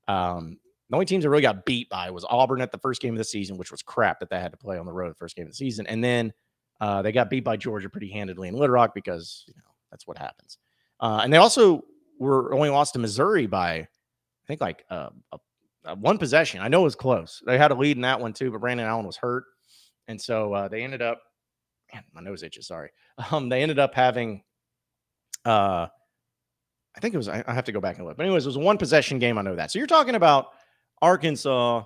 Um, 0.07 0.57
the 0.89 0.95
only 0.95 1.05
teams 1.05 1.24
that 1.24 1.29
really 1.29 1.41
got 1.41 1.65
beat 1.65 1.89
by 1.89 2.09
was 2.09 2.25
Auburn 2.27 2.62
at 2.62 2.71
the 2.71 2.79
first 2.79 3.01
game 3.01 3.13
of 3.13 3.17
the 3.19 3.24
season, 3.24 3.57
which 3.57 3.71
was 3.71 3.83
crap 3.83 4.19
that 4.21 4.29
they 4.29 4.39
had 4.39 4.51
to 4.53 4.57
play 4.57 4.77
on 4.77 4.86
the 4.86 4.93
road 4.93 5.12
the 5.12 5.15
first 5.15 5.36
game 5.36 5.45
of 5.45 5.51
the 5.51 5.55
season. 5.55 5.86
And 5.86 6.03
then 6.03 6.33
uh, 6.79 7.01
they 7.01 7.12
got 7.12 7.29
beat 7.29 7.43
by 7.43 7.57
Georgia 7.57 7.89
pretty 7.89 8.10
handedly 8.10 8.48
in 8.48 8.53
Little 8.53 8.74
Rock 8.74 8.93
because 8.93 9.43
you 9.48 9.53
know 9.57 9.72
that's 9.91 10.07
what 10.07 10.17
happens. 10.17 10.57
Uh, 11.00 11.22
and 11.24 11.31
they 11.31 11.38
also 11.38 11.84
were 12.19 12.53
only 12.53 12.69
lost 12.69 12.93
to 12.93 13.00
Missouri 13.00 13.48
by 13.48 13.74
I 13.77 13.88
think 14.48 14.62
like 14.62 14.86
uh, 14.89 15.10
a, 15.31 15.39
a 15.86 15.96
one 15.96 16.17
possession. 16.17 16.62
I 16.62 16.67
know 16.67 16.81
it 16.81 16.86
was 16.86 16.96
close. 16.96 17.41
They 17.46 17.57
had 17.57 17.72
a 17.72 17.75
lead 17.75 17.98
in 17.98 18.01
that 18.01 18.19
one 18.19 18.34
too, 18.34 18.51
but 18.51 18.62
Brandon 18.62 18.86
Allen 18.86 19.05
was 19.05 19.17
hurt, 19.17 19.46
and 20.07 20.19
so 20.19 20.53
uh, 20.53 20.67
they 20.67 20.84
ended 20.84 21.01
up. 21.01 21.22
Man, 21.93 22.03
my 22.13 22.22
nose 22.22 22.43
itches. 22.43 22.67
Sorry. 22.67 22.89
Um, 23.31 23.50
they 23.50 23.63
ended 23.63 23.79
up 23.79 23.96
having. 23.96 24.43
Uh, 25.43 25.88
I 26.96 27.00
think 27.00 27.15
it 27.15 27.17
was. 27.17 27.27
I, 27.27 27.43
I 27.48 27.53
have 27.53 27.65
to 27.65 27.72
go 27.72 27.81
back 27.81 27.98
and 27.98 28.05
look. 28.05 28.15
But 28.15 28.27
anyways, 28.27 28.46
it 28.46 28.50
was 28.50 28.57
a 28.57 28.60
one 28.60 28.77
possession 28.77 29.17
game. 29.17 29.39
I 29.39 29.41
know 29.41 29.55
that. 29.55 29.72
So 29.72 29.79
you're 29.79 29.88
talking 29.88 30.13
about 30.13 30.50
Arkansas 31.01 31.84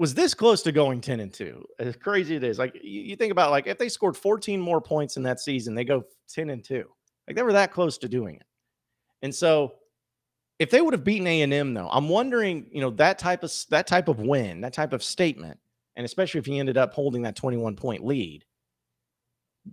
was 0.00 0.14
this 0.14 0.32
close 0.32 0.62
to 0.62 0.72
going 0.72 1.00
10 1.00 1.20
and 1.20 1.32
2 1.32 1.64
as 1.78 1.94
crazy 1.94 2.34
it 2.34 2.42
is 2.42 2.58
like 2.58 2.74
you, 2.82 3.14
think 3.16 3.30
about 3.30 3.50
like 3.50 3.66
if 3.66 3.76
they 3.78 3.88
scored 3.88 4.16
14 4.16 4.58
more 4.60 4.80
points 4.80 5.16
in 5.16 5.22
that 5.22 5.38
season 5.40 5.74
they 5.74 5.84
go 5.84 6.02
10 6.28 6.50
and 6.50 6.64
2 6.64 6.84
like 7.28 7.36
they 7.36 7.42
were 7.42 7.52
that 7.52 7.70
close 7.70 7.98
to 7.98 8.08
doing 8.08 8.36
it 8.36 8.46
and 9.22 9.34
so 9.34 9.74
if 10.60 10.70
they 10.70 10.82
would 10.82 10.92
have 10.92 11.02
beaten 11.02 11.26
A&M 11.26 11.72
though, 11.72 11.88
I'm 11.90 12.08
wondering, 12.10 12.66
you 12.70 12.82
know, 12.82 12.90
that 12.90 13.18
type 13.18 13.42
of 13.42 13.50
that 13.70 13.86
type 13.86 14.08
of 14.08 14.20
win, 14.20 14.60
that 14.60 14.74
type 14.74 14.92
of 14.92 15.02
statement, 15.02 15.58
and 15.96 16.04
especially 16.04 16.38
if 16.38 16.46
he 16.46 16.58
ended 16.58 16.76
up 16.76 16.92
holding 16.92 17.22
that 17.22 17.34
21 17.34 17.76
point 17.76 18.04
lead, 18.04 18.44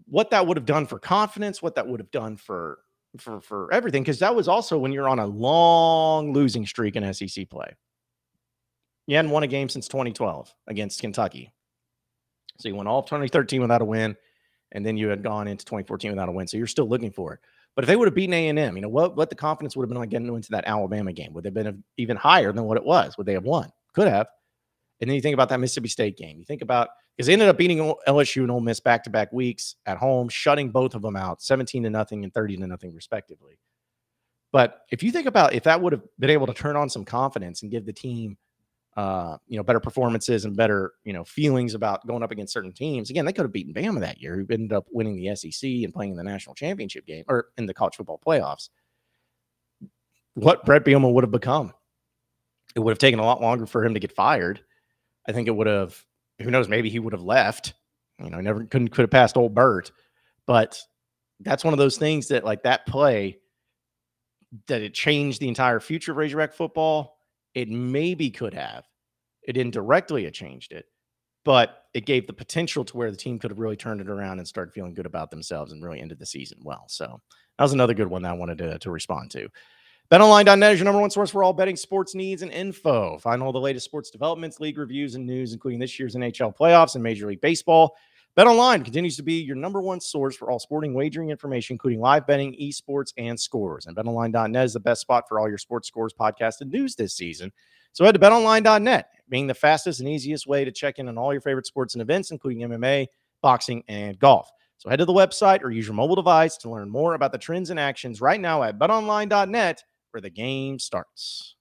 what 0.06 0.32
that 0.32 0.48
would 0.48 0.56
have 0.56 0.66
done 0.66 0.88
for 0.88 0.98
confidence, 0.98 1.62
what 1.62 1.76
that 1.76 1.86
would 1.86 2.00
have 2.00 2.12
done 2.12 2.38
for 2.38 2.80
for 3.18 3.42
for 3.42 3.72
everything 3.74 4.02
because 4.02 4.20
that 4.20 4.34
was 4.34 4.48
also 4.48 4.78
when 4.78 4.94
you're 4.94 5.10
on 5.10 5.20
a 5.20 5.28
long 5.28 6.32
losing 6.32 6.66
streak 6.66 6.96
in 6.96 7.14
SEC 7.14 7.50
play. 7.50 7.76
You 9.08 9.16
hadn't 9.16 9.32
won 9.32 9.44
a 9.44 9.48
game 9.48 9.70
since 9.70 9.88
2012 9.88 10.54
against 10.68 11.02
Kentucky. 11.02 11.54
So 12.60 12.68
you 12.68 12.76
went 12.76 12.90
all 12.90 13.04
2013 13.04 13.62
without 13.62 13.82
a 13.82 13.86
win, 13.86 14.16
and 14.74 14.86
then 14.86 14.98
you 14.98 15.08
had 15.08 15.24
gone 15.24 15.48
into 15.48 15.66
2014 15.66 16.12
without 16.12 16.30
a 16.30 16.32
win. 16.32 16.48
So 16.48 16.58
you're 16.58 16.68
still 16.68 16.88
looking 16.88 17.12
for 17.12 17.34
it. 17.34 17.40
But 17.76 17.84
if 17.84 17.88
they 17.88 17.96
would 17.96 18.08
have 18.08 18.16
beaten 18.16 18.34
A 18.34 18.50
and 18.50 18.58
M, 18.58 18.76
you 18.76 18.82
know 18.82 18.90
what? 18.90 19.16
What 19.16 19.30
the 19.30 19.36
confidence 19.36 19.76
would 19.76 19.84
have 19.84 19.90
been 19.90 20.00
like 20.00 20.10
getting 20.10 20.28
into 20.28 20.52
that 20.52 20.68
Alabama 20.68 21.14
game? 21.14 21.32
Would 21.34 21.44
they 21.44 21.50
have 21.50 21.54
been 21.54 21.84
even 21.98 22.18
higher 22.18 22.52
than 22.52 22.64
what 22.64 22.78
it 22.78 22.84
was? 22.84 23.18
Would 23.18 23.28
they 23.28 23.34
have 23.34 23.44
won? 23.44 23.72
Could 23.94 24.08
have. 24.08 24.28
And 25.00 25.10
then 25.10 25.16
you 25.16 25.22
think 25.22 25.36
about 25.36 25.50
that 25.50 25.60
Mississippi 25.60 25.90
State 25.90 26.18
game. 26.18 26.40
You 26.40 26.46
think 26.46 26.64
about 26.64 26.90
because 27.16 27.28
they 27.28 27.34
ended 27.34 27.50
up 27.50 27.58
beating 27.58 27.78
LSU 28.08 28.42
and 28.42 28.52
Ole 28.52 28.62
Miss 28.62 28.80
back 28.80 29.04
to 29.04 29.10
back 29.10 29.32
weeks 29.32 29.76
at 29.86 29.98
home, 29.98 30.28
shutting 30.28 30.70
both 30.70 30.96
of 30.96 31.04
them 31.04 31.16
out, 31.16 31.42
seventeen 31.42 31.84
to 31.84 31.90
nothing 31.90 32.24
and 32.24 32.34
thirty 32.34 32.58
to 32.58 32.66
nothing 32.66 32.94
respectively. 32.94 33.60
But 34.52 34.82
if 34.92 35.04
you 35.04 35.12
think 35.12 35.28
about 35.28 35.54
if 35.54 35.64
that 35.64 35.80
would 35.80 35.94
have 35.94 36.04
been 36.18 36.32
able 36.32 36.48
to 36.48 36.54
turn 36.54 36.76
on 36.76 36.90
some 36.90 37.06
confidence 37.06 37.62
and 37.62 37.70
give 37.70 37.86
the 37.86 37.94
team 37.94 38.38
uh, 38.98 39.38
you 39.48 39.58
know, 39.58 39.64
better 39.64 39.80
performances 39.80 40.44
and 40.44 40.58
better, 40.58 40.94
you 41.04 41.14
know, 41.14 41.24
feelings 41.24 41.76
about 41.76 42.06
going 42.08 42.24
up 42.24 42.32
against 42.32 42.52
certain 42.52 42.74
teams. 42.74 43.12
Again, 43.12 43.26
they 43.26 43.32
could 43.32 43.46
have 43.46 43.54
beaten 43.54 43.72
Bama 43.72 44.00
that 44.00 44.20
year, 44.20 44.36
who 44.36 44.46
ended 44.52 44.74
up 44.74 44.88
winning 44.90 45.16
the 45.16 45.36
SEC 45.36 45.70
and 45.70 45.94
playing 45.94 46.12
in 46.12 46.18
the 46.18 46.24
national 46.24 46.56
championship 46.56 47.06
game 47.06 47.24
or 47.28 47.50
in 47.60 47.68
the 47.68 47.76
college 47.76 47.96
football 47.96 48.20
playoffs. 48.26 48.70
What 50.34 50.66
Bret 50.66 50.84
Bielema 50.84 51.14
would 51.14 51.24
have 51.24 51.32
become, 51.32 51.74
it 52.76 52.80
would 52.80 52.92
have 52.92 52.98
taken 52.98 53.20
a 53.20 53.26
lot 53.26 53.40
longer 53.40 53.68
for 53.68 53.86
him 53.86 53.94
to 53.94 54.00
get 54.00 54.12
fired. 54.12 54.62
I 55.28 55.32
think 55.32 55.48
it 55.48 55.56
would 55.56 55.68
have. 55.68 56.04
Who 56.42 56.50
knows? 56.50 56.68
Maybe 56.68 56.90
he 56.90 57.00
would 57.00 57.14
have 57.14 57.24
left. 57.24 57.76
You 58.20 58.32
know, 58.32 58.42
never 58.42 58.64
couldn't 58.66 58.90
could 58.90 59.04
have 59.04 59.12
passed 59.12 59.38
old 59.38 59.54
Bert, 59.54 59.92
but 60.48 60.80
that's 61.42 61.64
one 61.64 61.74
of 61.74 61.78
those 61.78 61.98
things 61.98 62.30
that 62.30 62.44
like 62.44 62.64
that 62.64 62.88
play 62.88 63.38
that 64.68 64.82
it 64.82 64.96
changed 64.96 65.40
the 65.40 65.50
entire 65.50 65.80
future 65.80 66.14
of 66.14 66.18
Razorback 66.18 66.54
football 66.54 67.17
it 67.58 67.70
maybe 67.70 68.30
could 68.30 68.54
have. 68.54 68.86
It 69.42 69.58
indirectly 69.58 70.26
it 70.26 70.36
changed 70.36 70.74
it, 70.74 70.86
but 71.44 71.86
it 71.96 72.06
gave 72.06 72.28
the 72.28 72.34
potential 72.34 72.86
to 72.86 72.96
where 72.96 73.10
the 73.10 73.18
team 73.18 73.40
could 73.40 73.50
have 73.50 73.58
really 73.58 73.76
turned 73.76 74.00
it 74.00 74.10
around 74.10 74.38
and 74.38 74.48
started 74.48 74.76
feeling 74.76 74.94
good 74.94 75.08
about 75.08 75.32
themselves 75.32 75.72
and 75.72 75.84
really 75.84 76.00
ended 76.00 76.20
the 76.20 76.26
season 76.26 76.60
well. 76.62 76.84
So 76.88 77.20
that 77.58 77.64
was 77.64 77.74
another 77.74 77.96
good 77.96 78.10
one 78.10 78.22
that 78.22 78.30
I 78.30 78.34
wanted 78.34 78.60
to, 78.60 78.78
to 78.78 78.92
respond 78.92 79.32
to. 79.32 79.50
BetOnline.net 80.12 80.74
is 80.74 80.80
your 80.80 80.86
number 80.86 81.02
one 81.02 81.10
source 81.10 81.32
for 81.32 81.44
all 81.44 81.52
betting 81.52 81.76
sports 81.76 82.14
needs 82.14 82.44
and 82.44 82.52
info. 82.52 83.18
Find 83.18 83.42
all 83.42 83.52
the 83.52 83.60
latest 83.60 83.86
sports 83.86 84.12
developments, 84.12 84.60
league 84.60 84.78
reviews, 84.78 85.16
and 85.16 85.26
news, 85.26 85.52
including 85.52 85.80
this 85.80 85.98
year's 85.98 86.14
NHL 86.14 86.56
playoffs 86.56 86.94
and 86.94 87.04
Major 87.04 87.26
League 87.26 87.42
Baseball. 87.42 87.96
BetOnline 88.38 88.86
continues 88.86 89.18
to 89.18 89.24
be 89.24 89.42
your 89.42 89.56
number 89.56 89.82
one 89.82 90.00
source 90.00 90.36
for 90.36 90.52
all 90.52 90.60
sporting 90.60 90.94
wagering 90.94 91.32
information, 91.32 91.74
including 91.74 92.00
live 92.00 92.28
betting, 92.28 92.56
esports, 92.62 93.12
and 93.18 93.40
scores. 93.40 93.88
And 93.88 93.98
BetOnline.net 93.98 94.64
is 94.64 94.74
the 94.74 94.80
best 94.80 95.02
spot 95.02 95.28
for 95.28 95.40
all 95.40 95.50
your 95.50 95.58
sports 95.58 95.88
scores, 95.88 96.14
podcasts, 96.14 96.62
and 96.62 96.72
news 96.72 96.96
this 96.96 97.16
season. 97.16 97.52
So 97.94 98.06
head 98.06 98.14
to 98.14 98.20
BetOnline.net, 98.20 99.10
being 99.28 99.48
the 99.48 99.56
fastest 99.56 100.02
and 100.02 100.08
easiest 100.08 100.46
way 100.46 100.64
to 100.64 100.72
check 100.72 101.00
in 101.00 101.08
on 101.08 101.18
all 101.18 101.34
your 101.34 101.42
favorite 101.42 101.66
sports 101.66 101.96
and 101.96 102.02
events, 102.04 102.30
including 102.30 102.60
MMA, 102.70 103.08
boxing, 103.42 103.84
and 103.88 104.20
golf. 104.20 104.52
So 104.78 104.88
head 104.88 105.00
to 105.00 105.06
the 105.06 105.14
website 105.14 105.64
or 105.64 105.72
use 105.72 105.88
your 105.88 105.96
mobile 105.96 106.16
device 106.16 106.58
to 106.58 106.70
learn 106.70 106.92
more 106.92 107.16
about 107.16 107.32
the 107.32 107.40
trends 107.40 107.72
and 107.72 107.80
actions 107.80 108.22
right 108.22 108.40
now 108.40 108.62
at 108.62 108.78
BetOnline.net, 108.78 109.84
where 110.12 110.22
the 110.22 110.30
game 110.30 110.78
starts. 110.78 111.56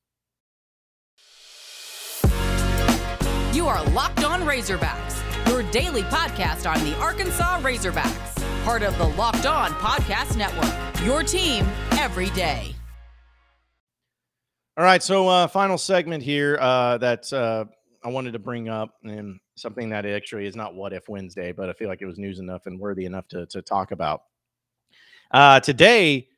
You 3.55 3.67
are 3.67 3.83
Locked 3.93 4.25
On 4.25 4.43
Razorbacks 4.43 5.26
your 5.49 5.63
daily 5.71 6.03
podcast 6.03 6.71
on 6.71 6.83
the 6.85 6.97
Arkansas 6.99 7.61
Razorbacks, 7.61 8.65
part 8.65 8.83
of 8.83 8.97
the 8.99 9.09
Locked 9.11 9.47
On 9.47 9.71
Podcast 9.73 10.37
Network. 10.37 11.05
Your 11.05 11.23
team 11.23 11.67
every 11.93 12.31
day. 12.31 12.75
All 14.77 14.85
right, 14.85 15.03
so 15.03 15.29
uh, 15.29 15.47
final 15.47 15.79
segment 15.79 16.23
here 16.23 16.59
uh, 16.61 16.99
that 16.99 17.33
uh, 17.33 17.65
I 18.05 18.09
wanted 18.09 18.33
to 18.33 18.39
bring 18.39 18.69
up, 18.69 18.95
and 19.05 19.41
something 19.57 19.89
that 19.89 20.05
actually 20.05 20.47
is 20.47 20.55
not 20.55 20.75
What 20.75 20.93
If 20.93 21.09
Wednesday, 21.09 21.53
but 21.53 21.71
I 21.71 21.73
feel 21.73 21.89
like 21.89 22.03
it 22.03 22.07
was 22.07 22.19
news 22.19 22.41
enough 22.41 22.67
and 22.67 22.79
worthy 22.79 23.07
enough 23.07 23.27
to, 23.29 23.47
to 23.47 23.63
talk 23.63 23.93
about. 23.93 24.23
Uh, 25.31 25.61
today, 25.61 26.29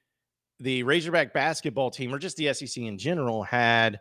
the 0.60 0.82
Razorback 0.82 1.32
basketball 1.32 1.90
team, 1.90 2.14
or 2.14 2.18
just 2.18 2.36
the 2.36 2.52
SEC 2.52 2.82
in 2.82 2.96
general, 2.96 3.42
had 3.42 4.00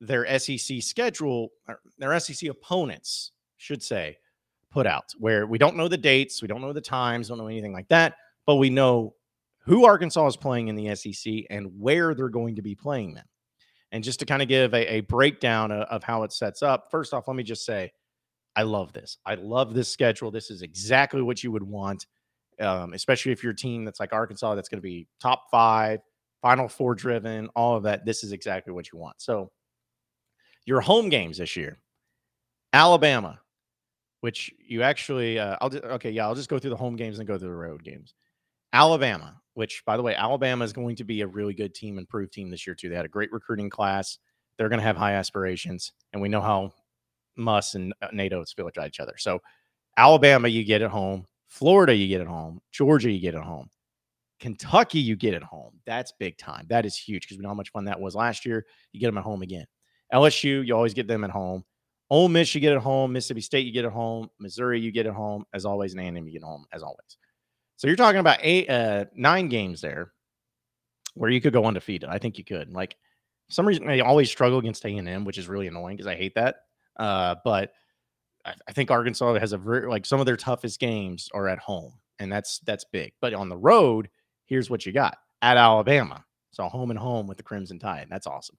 their 0.00 0.38
SEC 0.38 0.82
schedule, 0.82 1.48
their 1.98 2.18
SEC 2.20 2.48
opponents, 2.50 3.32
should 3.56 3.82
say, 3.82 4.18
put 4.70 4.86
out 4.86 5.12
where 5.18 5.46
we 5.46 5.58
don't 5.58 5.76
know 5.76 5.88
the 5.88 5.96
dates, 5.96 6.42
we 6.42 6.48
don't 6.48 6.60
know 6.60 6.72
the 6.72 6.80
times, 6.80 7.28
don't 7.28 7.38
know 7.38 7.46
anything 7.46 7.72
like 7.72 7.88
that, 7.88 8.16
but 8.46 8.56
we 8.56 8.70
know 8.70 9.14
who 9.60 9.84
Arkansas 9.84 10.26
is 10.26 10.36
playing 10.36 10.68
in 10.68 10.76
the 10.76 10.94
SEC 10.94 11.44
and 11.50 11.70
where 11.78 12.14
they're 12.14 12.28
going 12.28 12.56
to 12.56 12.62
be 12.62 12.74
playing 12.74 13.14
them. 13.14 13.26
And 13.92 14.04
just 14.04 14.18
to 14.20 14.26
kind 14.26 14.42
of 14.42 14.48
give 14.48 14.74
a, 14.74 14.94
a 14.94 15.00
breakdown 15.00 15.70
of, 15.70 15.82
of 15.88 16.02
how 16.02 16.22
it 16.22 16.32
sets 16.32 16.62
up, 16.62 16.90
first 16.90 17.14
off, 17.14 17.28
let 17.28 17.36
me 17.36 17.42
just 17.42 17.64
say, 17.64 17.92
I 18.56 18.62
love 18.62 18.92
this. 18.92 19.18
I 19.24 19.36
love 19.36 19.72
this 19.72 19.88
schedule. 19.88 20.30
This 20.30 20.50
is 20.50 20.62
exactly 20.62 21.22
what 21.22 21.42
you 21.42 21.52
would 21.52 21.62
want, 21.62 22.06
um, 22.60 22.92
especially 22.92 23.32
if 23.32 23.42
you're 23.42 23.52
a 23.52 23.56
team 23.56 23.84
that's 23.84 24.00
like 24.00 24.12
Arkansas, 24.12 24.54
that's 24.54 24.68
going 24.68 24.78
to 24.78 24.82
be 24.82 25.06
top 25.20 25.44
five, 25.50 26.00
Final 26.42 26.68
Four 26.68 26.94
driven, 26.94 27.48
all 27.54 27.76
of 27.76 27.82
that. 27.84 28.04
This 28.04 28.24
is 28.24 28.32
exactly 28.32 28.72
what 28.72 28.92
you 28.92 28.98
want. 28.98 29.20
So, 29.20 29.50
your 30.66 30.80
home 30.80 31.08
games 31.08 31.38
this 31.38 31.56
year 31.56 31.78
Alabama, 32.72 33.40
which 34.20 34.52
you 34.66 34.82
actually 34.82 35.38
uh, 35.38 35.56
I'll 35.60 35.70
just, 35.70 35.84
okay, 35.84 36.10
yeah, 36.10 36.26
I'll 36.26 36.34
just 36.34 36.48
go 36.48 36.58
through 36.58 36.70
the 36.70 36.76
home 36.76 36.96
games 36.96 37.18
and 37.18 37.28
go 37.28 37.38
through 37.38 37.48
the 37.48 37.54
road 37.54 37.84
games. 37.84 38.14
Alabama, 38.72 39.40
which 39.54 39.82
by 39.86 39.96
the 39.96 40.02
way, 40.02 40.14
Alabama 40.14 40.64
is 40.64 40.72
going 40.72 40.96
to 40.96 41.04
be 41.04 41.22
a 41.22 41.26
really 41.26 41.54
good 41.54 41.74
team, 41.74 41.98
improved 41.98 42.32
team 42.32 42.50
this 42.50 42.66
year 42.66 42.74
too. 42.74 42.88
They 42.88 42.96
had 42.96 43.04
a 43.04 43.08
great 43.08 43.32
recruiting 43.32 43.70
class. 43.70 44.18
They're 44.56 44.68
going 44.68 44.80
to 44.80 44.86
have 44.86 44.96
high 44.96 45.14
aspirations, 45.14 45.92
and 46.12 46.20
we 46.20 46.28
know 46.28 46.40
how 46.40 46.72
Muss 47.36 47.74
and 47.74 47.94
uh, 48.02 48.08
Nate 48.12 48.32
Oats 48.32 48.52
feel 48.52 48.64
like 48.64 48.78
each 48.86 49.00
other. 49.00 49.14
So, 49.16 49.40
Alabama, 49.96 50.48
you 50.48 50.64
get 50.64 50.82
at 50.82 50.90
home. 50.90 51.26
Florida, 51.46 51.94
you 51.94 52.08
get 52.08 52.20
at 52.20 52.26
home. 52.26 52.60
Georgia, 52.72 53.10
you 53.10 53.20
get 53.20 53.34
at 53.34 53.42
home. 53.42 53.70
Kentucky, 54.40 54.98
you 54.98 55.16
get 55.16 55.34
at 55.34 55.42
home. 55.42 55.80
That's 55.86 56.12
big 56.18 56.36
time. 56.38 56.66
That 56.68 56.86
is 56.86 56.96
huge 56.96 57.22
because 57.22 57.38
we 57.38 57.42
know 57.42 57.48
how 57.48 57.54
much 57.54 57.70
fun 57.70 57.84
that 57.86 58.00
was 58.00 58.14
last 58.14 58.44
year. 58.44 58.66
You 58.92 59.00
get 59.00 59.06
them 59.06 59.18
at 59.18 59.24
home 59.24 59.42
again. 59.42 59.66
LSU, 60.12 60.66
you 60.66 60.74
always 60.74 60.94
get 60.94 61.08
them 61.08 61.24
at 61.24 61.30
home. 61.30 61.64
Ole 62.10 62.28
Miss, 62.28 62.54
you 62.54 62.60
get 62.60 62.72
at 62.72 62.82
home. 62.82 63.12
Mississippi 63.12 63.40
State, 63.40 63.66
you 63.66 63.72
get 63.72 63.84
at 63.84 63.92
home. 63.92 64.30
Missouri, 64.38 64.80
you 64.80 64.90
get 64.90 65.06
at 65.06 65.14
home. 65.14 65.44
As 65.52 65.64
always, 65.64 65.92
and 65.92 66.00
A&M, 66.00 66.26
you 66.26 66.32
get 66.32 66.42
home. 66.42 66.64
As 66.72 66.82
always. 66.82 67.18
So 67.76 67.86
you're 67.86 67.96
talking 67.96 68.20
about 68.20 68.38
eight, 68.42 68.68
uh, 68.68 69.04
nine 69.14 69.48
games 69.48 69.80
there 69.80 70.12
where 71.14 71.30
you 71.30 71.40
could 71.40 71.52
go 71.52 71.64
undefeated. 71.64 72.08
I 72.08 72.18
think 72.18 72.38
you 72.38 72.44
could. 72.44 72.72
Like 72.72 72.96
some 73.50 73.66
reason, 73.66 73.86
they 73.86 74.00
always 74.00 74.30
struggle 74.30 74.58
against 74.58 74.84
A&M, 74.84 75.24
which 75.24 75.38
is 75.38 75.48
really 75.48 75.66
annoying 75.66 75.96
because 75.96 76.06
I 76.06 76.16
hate 76.16 76.34
that. 76.34 76.56
Uh, 76.98 77.36
but 77.44 77.72
I, 78.44 78.54
I 78.68 78.72
think 78.72 78.90
Arkansas 78.90 79.38
has 79.38 79.52
a 79.52 79.58
very 79.58 79.88
like 79.88 80.06
some 80.06 80.20
of 80.20 80.26
their 80.26 80.36
toughest 80.36 80.80
games 80.80 81.28
are 81.34 81.48
at 81.48 81.58
home, 81.58 81.92
and 82.18 82.32
that's 82.32 82.58
that's 82.60 82.84
big. 82.84 83.12
But 83.20 83.34
on 83.34 83.48
the 83.48 83.56
road, 83.56 84.08
here's 84.46 84.70
what 84.70 84.86
you 84.86 84.92
got 84.92 85.18
at 85.42 85.56
Alabama. 85.56 86.24
So 86.50 86.64
home 86.68 86.90
and 86.90 86.98
home 86.98 87.26
with 87.26 87.36
the 87.36 87.42
Crimson 87.42 87.78
Tide. 87.78 88.08
That's 88.10 88.26
awesome. 88.26 88.56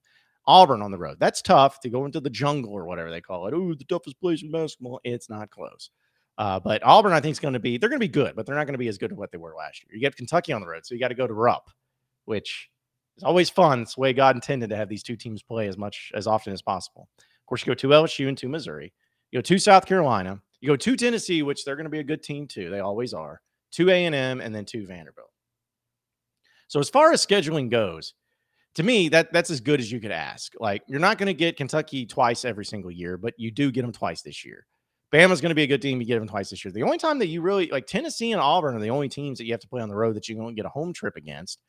Auburn 0.50 0.82
on 0.82 0.90
the 0.90 0.98
road. 0.98 1.18
That's 1.20 1.44
tough 1.44 1.80
to 1.82 1.90
go 1.90 2.06
into 2.06 2.20
the 2.20 2.30
jungle 2.30 2.74
or 2.74 2.86
whatever 2.86 3.12
they 3.12 3.22
call 3.22 3.46
it. 3.46 3.54
Oh, 3.54 3.76
the 3.76 3.84
toughest 3.84 4.20
place 4.20 4.42
in 4.42 4.52
basketball. 4.52 5.00
It's 5.04 5.30
not 5.30 5.52
close. 5.52 5.92
Uh, 6.40 6.60
but 6.60 6.82
Auburn, 6.84 7.14
I 7.14 7.20
think, 7.20 7.34
is 7.34 7.40
going 7.40 7.54
to 7.54 7.60
be, 7.60 7.78
they're 7.78 7.88
going 7.90 8.00
to 8.00 8.04
be 8.04 8.12
good, 8.12 8.36
but 8.36 8.48
they're 8.48 8.56
not 8.56 8.66
going 8.66 8.74
to 8.74 8.80
be 8.80 8.88
as 8.88 8.98
good 8.98 9.12
as 9.12 9.18
what 9.18 9.32
they 9.32 9.38
were 9.38 9.54
last 9.56 9.84
year. 9.84 9.94
You 9.94 10.02
get 10.02 10.16
Kentucky 10.16 10.52
on 10.52 10.62
the 10.62 10.68
road, 10.68 10.88
so 10.88 10.96
you 10.96 11.00
got 11.00 11.10
to 11.10 11.14
go 11.14 11.28
to 11.28 11.34
Rupp, 11.34 11.70
which 12.26 12.68
is 13.16 13.24
always 13.24 13.48
fun. 13.48 13.84
It's 13.84 13.94
the 13.94 14.02
way 14.02 14.12
God 14.12 14.36
intended 14.36 14.72
to 14.72 14.76
have 14.76 14.90
these 14.90 15.04
two 15.04 15.16
teams 15.16 15.44
play 15.44 15.68
as 15.68 15.78
much 15.78 16.12
as 16.16 16.26
often 16.26 16.52
as 16.52 16.64
possible. 16.64 17.08
Of 17.20 17.46
course, 17.46 17.62
you 17.62 17.70
go 17.70 17.76
to 17.76 17.88
LSU 17.90 18.28
and 18.28 18.38
to 18.40 18.50
Missouri. 18.50 18.92
You 19.30 19.38
go 19.38 19.42
to 19.44 19.60
South 19.60 19.86
Carolina. 19.86 20.42
You 20.62 20.70
go 20.70 20.76
to 20.76 20.96
Tennessee, 20.96 21.44
which 21.44 21.64
they're 21.64 21.76
going 21.76 21.84
to 21.84 21.92
be 21.92 22.00
a 22.00 22.04
good 22.04 22.24
team 22.24 22.48
too. 22.48 22.72
They 22.72 22.80
always 22.80 23.14
are. 23.14 23.40
To 23.74 23.90
A&M 23.90 24.42
and 24.42 24.56
then 24.56 24.66
to 24.66 24.88
Vanderbilt. 24.88 25.30
So 26.70 26.80
as 26.80 26.90
far 26.90 27.12
as 27.12 27.24
scheduling 27.24 27.70
goes, 27.70 28.16
to 28.76 28.84
me, 28.84 29.10
that 29.10 29.34
that's 29.34 29.50
as 29.50 29.62
good 29.62 29.80
as 29.80 29.92
you 29.92 30.00
could 30.00 30.12
ask. 30.12 30.54
Like 30.60 30.84
you're 30.88 31.00
not 31.00 31.18
going 31.18 31.28
to 31.28 31.34
get 31.34 31.58
Kentucky 31.58 32.06
twice 32.06 32.46
every 32.46 32.66
single 32.66 32.92
year, 32.92 33.18
but 33.18 33.34
you 33.38 33.52
do 33.52 33.72
get 33.72 33.82
them 33.82 33.92
twice 33.92 34.22
this 34.22 34.46
year. 34.46 34.66
Bama's 35.14 35.42
going 35.42 35.50
to 35.50 35.56
be 35.56 35.64
a 35.64 35.68
good 35.68 35.82
team. 35.82 36.00
You 36.00 36.08
get 36.08 36.20
them 36.20 36.28
twice 36.28 36.52
this 36.52 36.64
year. 36.64 36.72
The 36.72 36.84
only 36.84 37.00
time 37.00 37.18
that 37.20 37.28
you 37.28 37.42
really 37.42 37.68
like 37.68 37.88
Tennessee 37.88 38.32
and 38.32 38.40
Auburn 38.40 38.76
are 38.76 38.80
the 38.80 38.92
only 38.92 39.10
teams 39.10 39.40
that 39.40 39.46
you 39.46 39.54
have 39.54 39.62
to 39.62 39.68
play 39.68 39.82
on 39.82 39.90
the 39.90 39.96
road 39.96 40.16
that 40.16 40.30
you 40.30 40.36
don't 40.36 40.56
get 40.56 40.66
a 40.66 40.70
home 40.70 40.94
trip 40.94 41.16
against. 41.16 41.60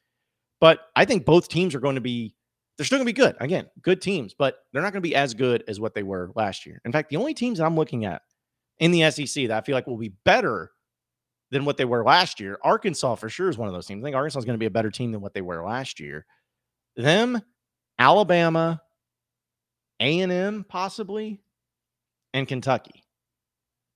But 0.60 0.80
I 0.94 1.06
think 1.06 1.24
both 1.24 1.48
teams 1.48 1.74
are 1.74 1.80
going 1.80 1.94
to 1.94 2.02
be 2.02 2.34
they're 2.76 2.84
still 2.84 2.98
going 2.98 3.06
to 3.06 3.12
be 3.12 3.16
good. 3.20 3.36
Again, 3.40 3.66
good 3.82 4.00
teams, 4.00 4.34
but 4.38 4.56
they're 4.72 4.82
not 4.82 4.92
going 4.92 5.02
to 5.02 5.08
be 5.08 5.14
as 5.14 5.34
good 5.34 5.64
as 5.68 5.80
what 5.80 5.94
they 5.94 6.02
were 6.02 6.30
last 6.34 6.66
year. 6.66 6.80
In 6.84 6.92
fact, 6.92 7.10
the 7.10 7.16
only 7.16 7.34
teams 7.34 7.58
that 7.58 7.66
I'm 7.66 7.76
looking 7.76 8.04
at 8.04 8.22
in 8.78 8.90
the 8.90 9.10
SEC 9.10 9.48
that 9.48 9.58
I 9.58 9.60
feel 9.60 9.74
like 9.74 9.86
will 9.86 9.98
be 9.98 10.14
better 10.24 10.70
than 11.50 11.64
what 11.64 11.76
they 11.76 11.84
were 11.84 12.04
last 12.04 12.40
year, 12.40 12.58
Arkansas 12.62 13.16
for 13.16 13.28
sure 13.28 13.48
is 13.48 13.58
one 13.58 13.68
of 13.68 13.74
those 13.74 13.86
teams. 13.86 14.02
I 14.02 14.04
think 14.04 14.16
Arkansas 14.16 14.38
is 14.38 14.44
going 14.44 14.54
to 14.54 14.60
be 14.60 14.66
a 14.66 14.70
better 14.70 14.90
team 14.90 15.12
than 15.12 15.20
what 15.20 15.34
they 15.34 15.40
were 15.40 15.64
last 15.64 15.98
year 15.98 16.24
them, 17.00 17.42
Alabama, 17.98 18.82
A&M 20.00 20.64
possibly, 20.68 21.40
and 22.32 22.46
Kentucky. 22.46 23.04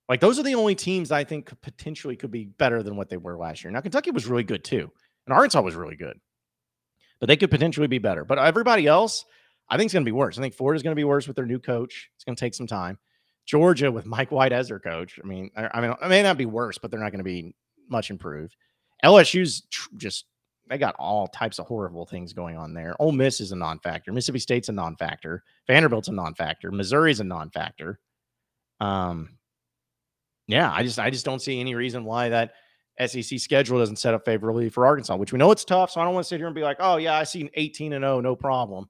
Like 0.07 0.19
those 0.19 0.37
are 0.37 0.43
the 0.43 0.55
only 0.55 0.75
teams 0.75 1.11
I 1.11 1.23
think 1.23 1.47
could 1.47 1.61
potentially 1.61 2.15
could 2.15 2.31
be 2.31 2.45
better 2.45 2.83
than 2.83 2.95
what 2.95 3.09
they 3.09 3.17
were 3.17 3.37
last 3.37 3.63
year. 3.63 3.71
Now 3.71 3.81
Kentucky 3.81 4.11
was 4.11 4.27
really 4.27 4.43
good 4.43 4.63
too, 4.63 4.91
and 5.25 5.33
Arkansas 5.33 5.61
was 5.61 5.75
really 5.75 5.95
good, 5.95 6.19
but 7.19 7.27
they 7.27 7.37
could 7.37 7.49
potentially 7.49 7.87
be 7.87 7.97
better. 7.97 8.23
But 8.23 8.37
everybody 8.37 8.85
else, 8.85 9.25
I 9.67 9.77
think, 9.77 9.87
is 9.87 9.93
going 9.93 10.05
to 10.05 10.09
be 10.09 10.11
worse. 10.13 10.37
I 10.37 10.41
think 10.41 10.53
Florida's 10.53 10.83
going 10.83 10.95
to 10.95 10.99
be 10.99 11.03
worse 11.03 11.27
with 11.27 11.35
their 11.35 11.47
new 11.47 11.59
coach. 11.59 12.09
It's 12.15 12.23
going 12.23 12.35
to 12.35 12.39
take 12.39 12.53
some 12.53 12.67
time. 12.67 12.99
Georgia 13.45 13.91
with 13.91 14.05
Mike 14.05 14.31
White 14.31 14.51
as 14.51 14.67
their 14.69 14.79
coach. 14.79 15.19
I 15.23 15.27
mean, 15.27 15.51
I, 15.55 15.69
I 15.73 15.81
mean, 15.81 15.91
it 15.91 16.07
may 16.07 16.23
not 16.23 16.37
be 16.37 16.45
worse, 16.45 16.77
but 16.77 16.91
they're 16.91 16.99
not 16.99 17.11
going 17.11 17.19
to 17.19 17.23
be 17.23 17.55
much 17.89 18.09
improved. 18.09 18.55
LSU's 19.03 19.61
tr- 19.69 19.89
just 19.97 20.25
they 20.67 20.77
got 20.77 20.95
all 20.97 21.27
types 21.27 21.59
of 21.59 21.67
horrible 21.67 22.05
things 22.05 22.33
going 22.33 22.57
on 22.57 22.73
there. 22.73 22.95
Ole 22.99 23.11
Miss 23.11 23.39
is 23.39 23.51
a 23.51 23.55
non-factor. 23.55 24.11
Mississippi 24.11 24.39
State's 24.39 24.69
a 24.69 24.71
non-factor. 24.71 25.43
Vanderbilt's 25.67 26.07
a 26.07 26.11
non-factor. 26.11 26.71
Missouri's 26.71 27.19
a 27.19 27.23
non-factor. 27.23 27.99
Um, 28.79 29.37
yeah, 30.47 30.71
I 30.71 30.83
just 30.83 30.99
I 30.99 31.09
just 31.09 31.25
don't 31.25 31.41
see 31.41 31.59
any 31.59 31.75
reason 31.75 32.03
why 32.03 32.29
that 32.29 32.53
SEC 33.05 33.39
schedule 33.39 33.79
doesn't 33.79 33.97
set 33.97 34.13
up 34.13 34.25
favorably 34.25 34.69
for 34.69 34.85
Arkansas, 34.85 35.15
which 35.15 35.31
we 35.31 35.39
know 35.39 35.51
it's 35.51 35.65
tough. 35.65 35.91
So 35.91 36.01
I 36.01 36.03
don't 36.03 36.13
want 36.13 36.25
to 36.25 36.27
sit 36.27 36.39
here 36.39 36.47
and 36.47 36.55
be 36.55 36.61
like, 36.61 36.77
oh 36.79 36.97
yeah, 36.97 37.15
I 37.15 37.23
see 37.23 37.41
an 37.41 37.49
18 37.53 37.93
and 37.93 38.03
0, 38.03 38.21
no 38.21 38.35
problem. 38.35 38.89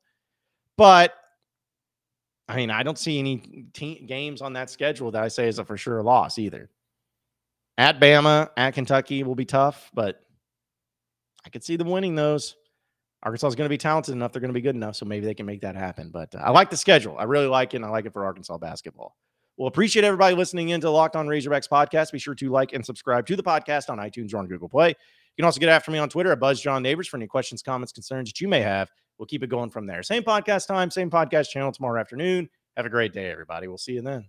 But 0.77 1.13
I 2.47 2.55
mean, 2.55 2.69
I 2.69 2.83
don't 2.83 2.99
see 2.99 3.19
any 3.19 3.67
team, 3.73 4.05
games 4.05 4.41
on 4.41 4.53
that 4.53 4.69
schedule 4.69 5.11
that 5.11 5.23
I 5.23 5.27
say 5.27 5.47
is 5.47 5.59
a 5.59 5.65
for 5.65 5.77
sure 5.77 6.03
loss 6.03 6.37
either. 6.37 6.69
At 7.77 7.99
Bama, 7.99 8.49
at 8.55 8.73
Kentucky 8.73 9.23
will 9.23 9.35
be 9.35 9.45
tough, 9.45 9.89
but 9.93 10.21
I 11.45 11.49
could 11.49 11.63
see 11.63 11.75
them 11.75 11.89
winning 11.89 12.15
those. 12.15 12.55
Arkansas 13.23 13.47
is 13.47 13.55
going 13.55 13.65
to 13.65 13.73
be 13.73 13.77
talented 13.77 14.13
enough. 14.13 14.31
They're 14.31 14.41
going 14.41 14.49
to 14.49 14.53
be 14.53 14.61
good 14.61 14.75
enough. 14.75 14.95
So 14.95 15.05
maybe 15.05 15.25
they 15.25 15.33
can 15.33 15.45
make 15.45 15.61
that 15.61 15.75
happen. 15.75 16.09
But 16.09 16.33
uh, 16.35 16.39
I 16.39 16.51
like 16.51 16.69
the 16.69 16.77
schedule. 16.77 17.17
I 17.17 17.23
really 17.23 17.47
like 17.47 17.73
it. 17.73 17.77
And 17.77 17.85
I 17.85 17.89
like 17.89 18.05
it 18.05 18.13
for 18.13 18.23
Arkansas 18.23 18.57
basketball. 18.57 19.15
Well, 19.57 19.67
appreciate 19.67 20.03
everybody 20.03 20.35
listening 20.35 20.69
in 20.69 20.81
to 20.81 20.89
Locked 20.89 21.15
On 21.15 21.27
Razorbacks 21.27 21.69
podcast. 21.69 22.11
Be 22.11 22.19
sure 22.19 22.35
to 22.35 22.49
like 22.49 22.73
and 22.73 22.85
subscribe 22.85 23.25
to 23.27 23.35
the 23.35 23.43
podcast 23.43 23.89
on 23.89 23.99
iTunes 23.99 24.33
or 24.33 24.39
on 24.39 24.47
Google 24.47 24.67
Play. 24.67 24.89
You 24.89 25.41
can 25.41 25.45
also 25.45 25.59
get 25.59 25.69
after 25.69 25.91
me 25.91 25.97
on 25.97 26.09
Twitter 26.09 26.31
at 26.31 26.39
Buzz 26.39 26.61
John 26.61 26.83
Neighbors 26.83 27.07
for 27.07 27.17
any 27.17 27.27
questions, 27.27 27.61
comments, 27.61 27.93
concerns 27.93 28.29
that 28.29 28.41
you 28.41 28.47
may 28.47 28.61
have. 28.61 28.91
We'll 29.17 29.27
keep 29.27 29.43
it 29.43 29.47
going 29.47 29.69
from 29.69 29.85
there. 29.85 30.03
Same 30.03 30.23
podcast 30.23 30.67
time, 30.67 30.91
same 30.91 31.09
podcast 31.09 31.49
channel 31.49 31.71
tomorrow 31.71 31.99
afternoon. 31.99 32.49
Have 32.75 32.85
a 32.85 32.89
great 32.89 33.13
day, 33.13 33.31
everybody. 33.31 33.67
We'll 33.67 33.77
see 33.77 33.93
you 33.93 34.01
then. 34.01 34.25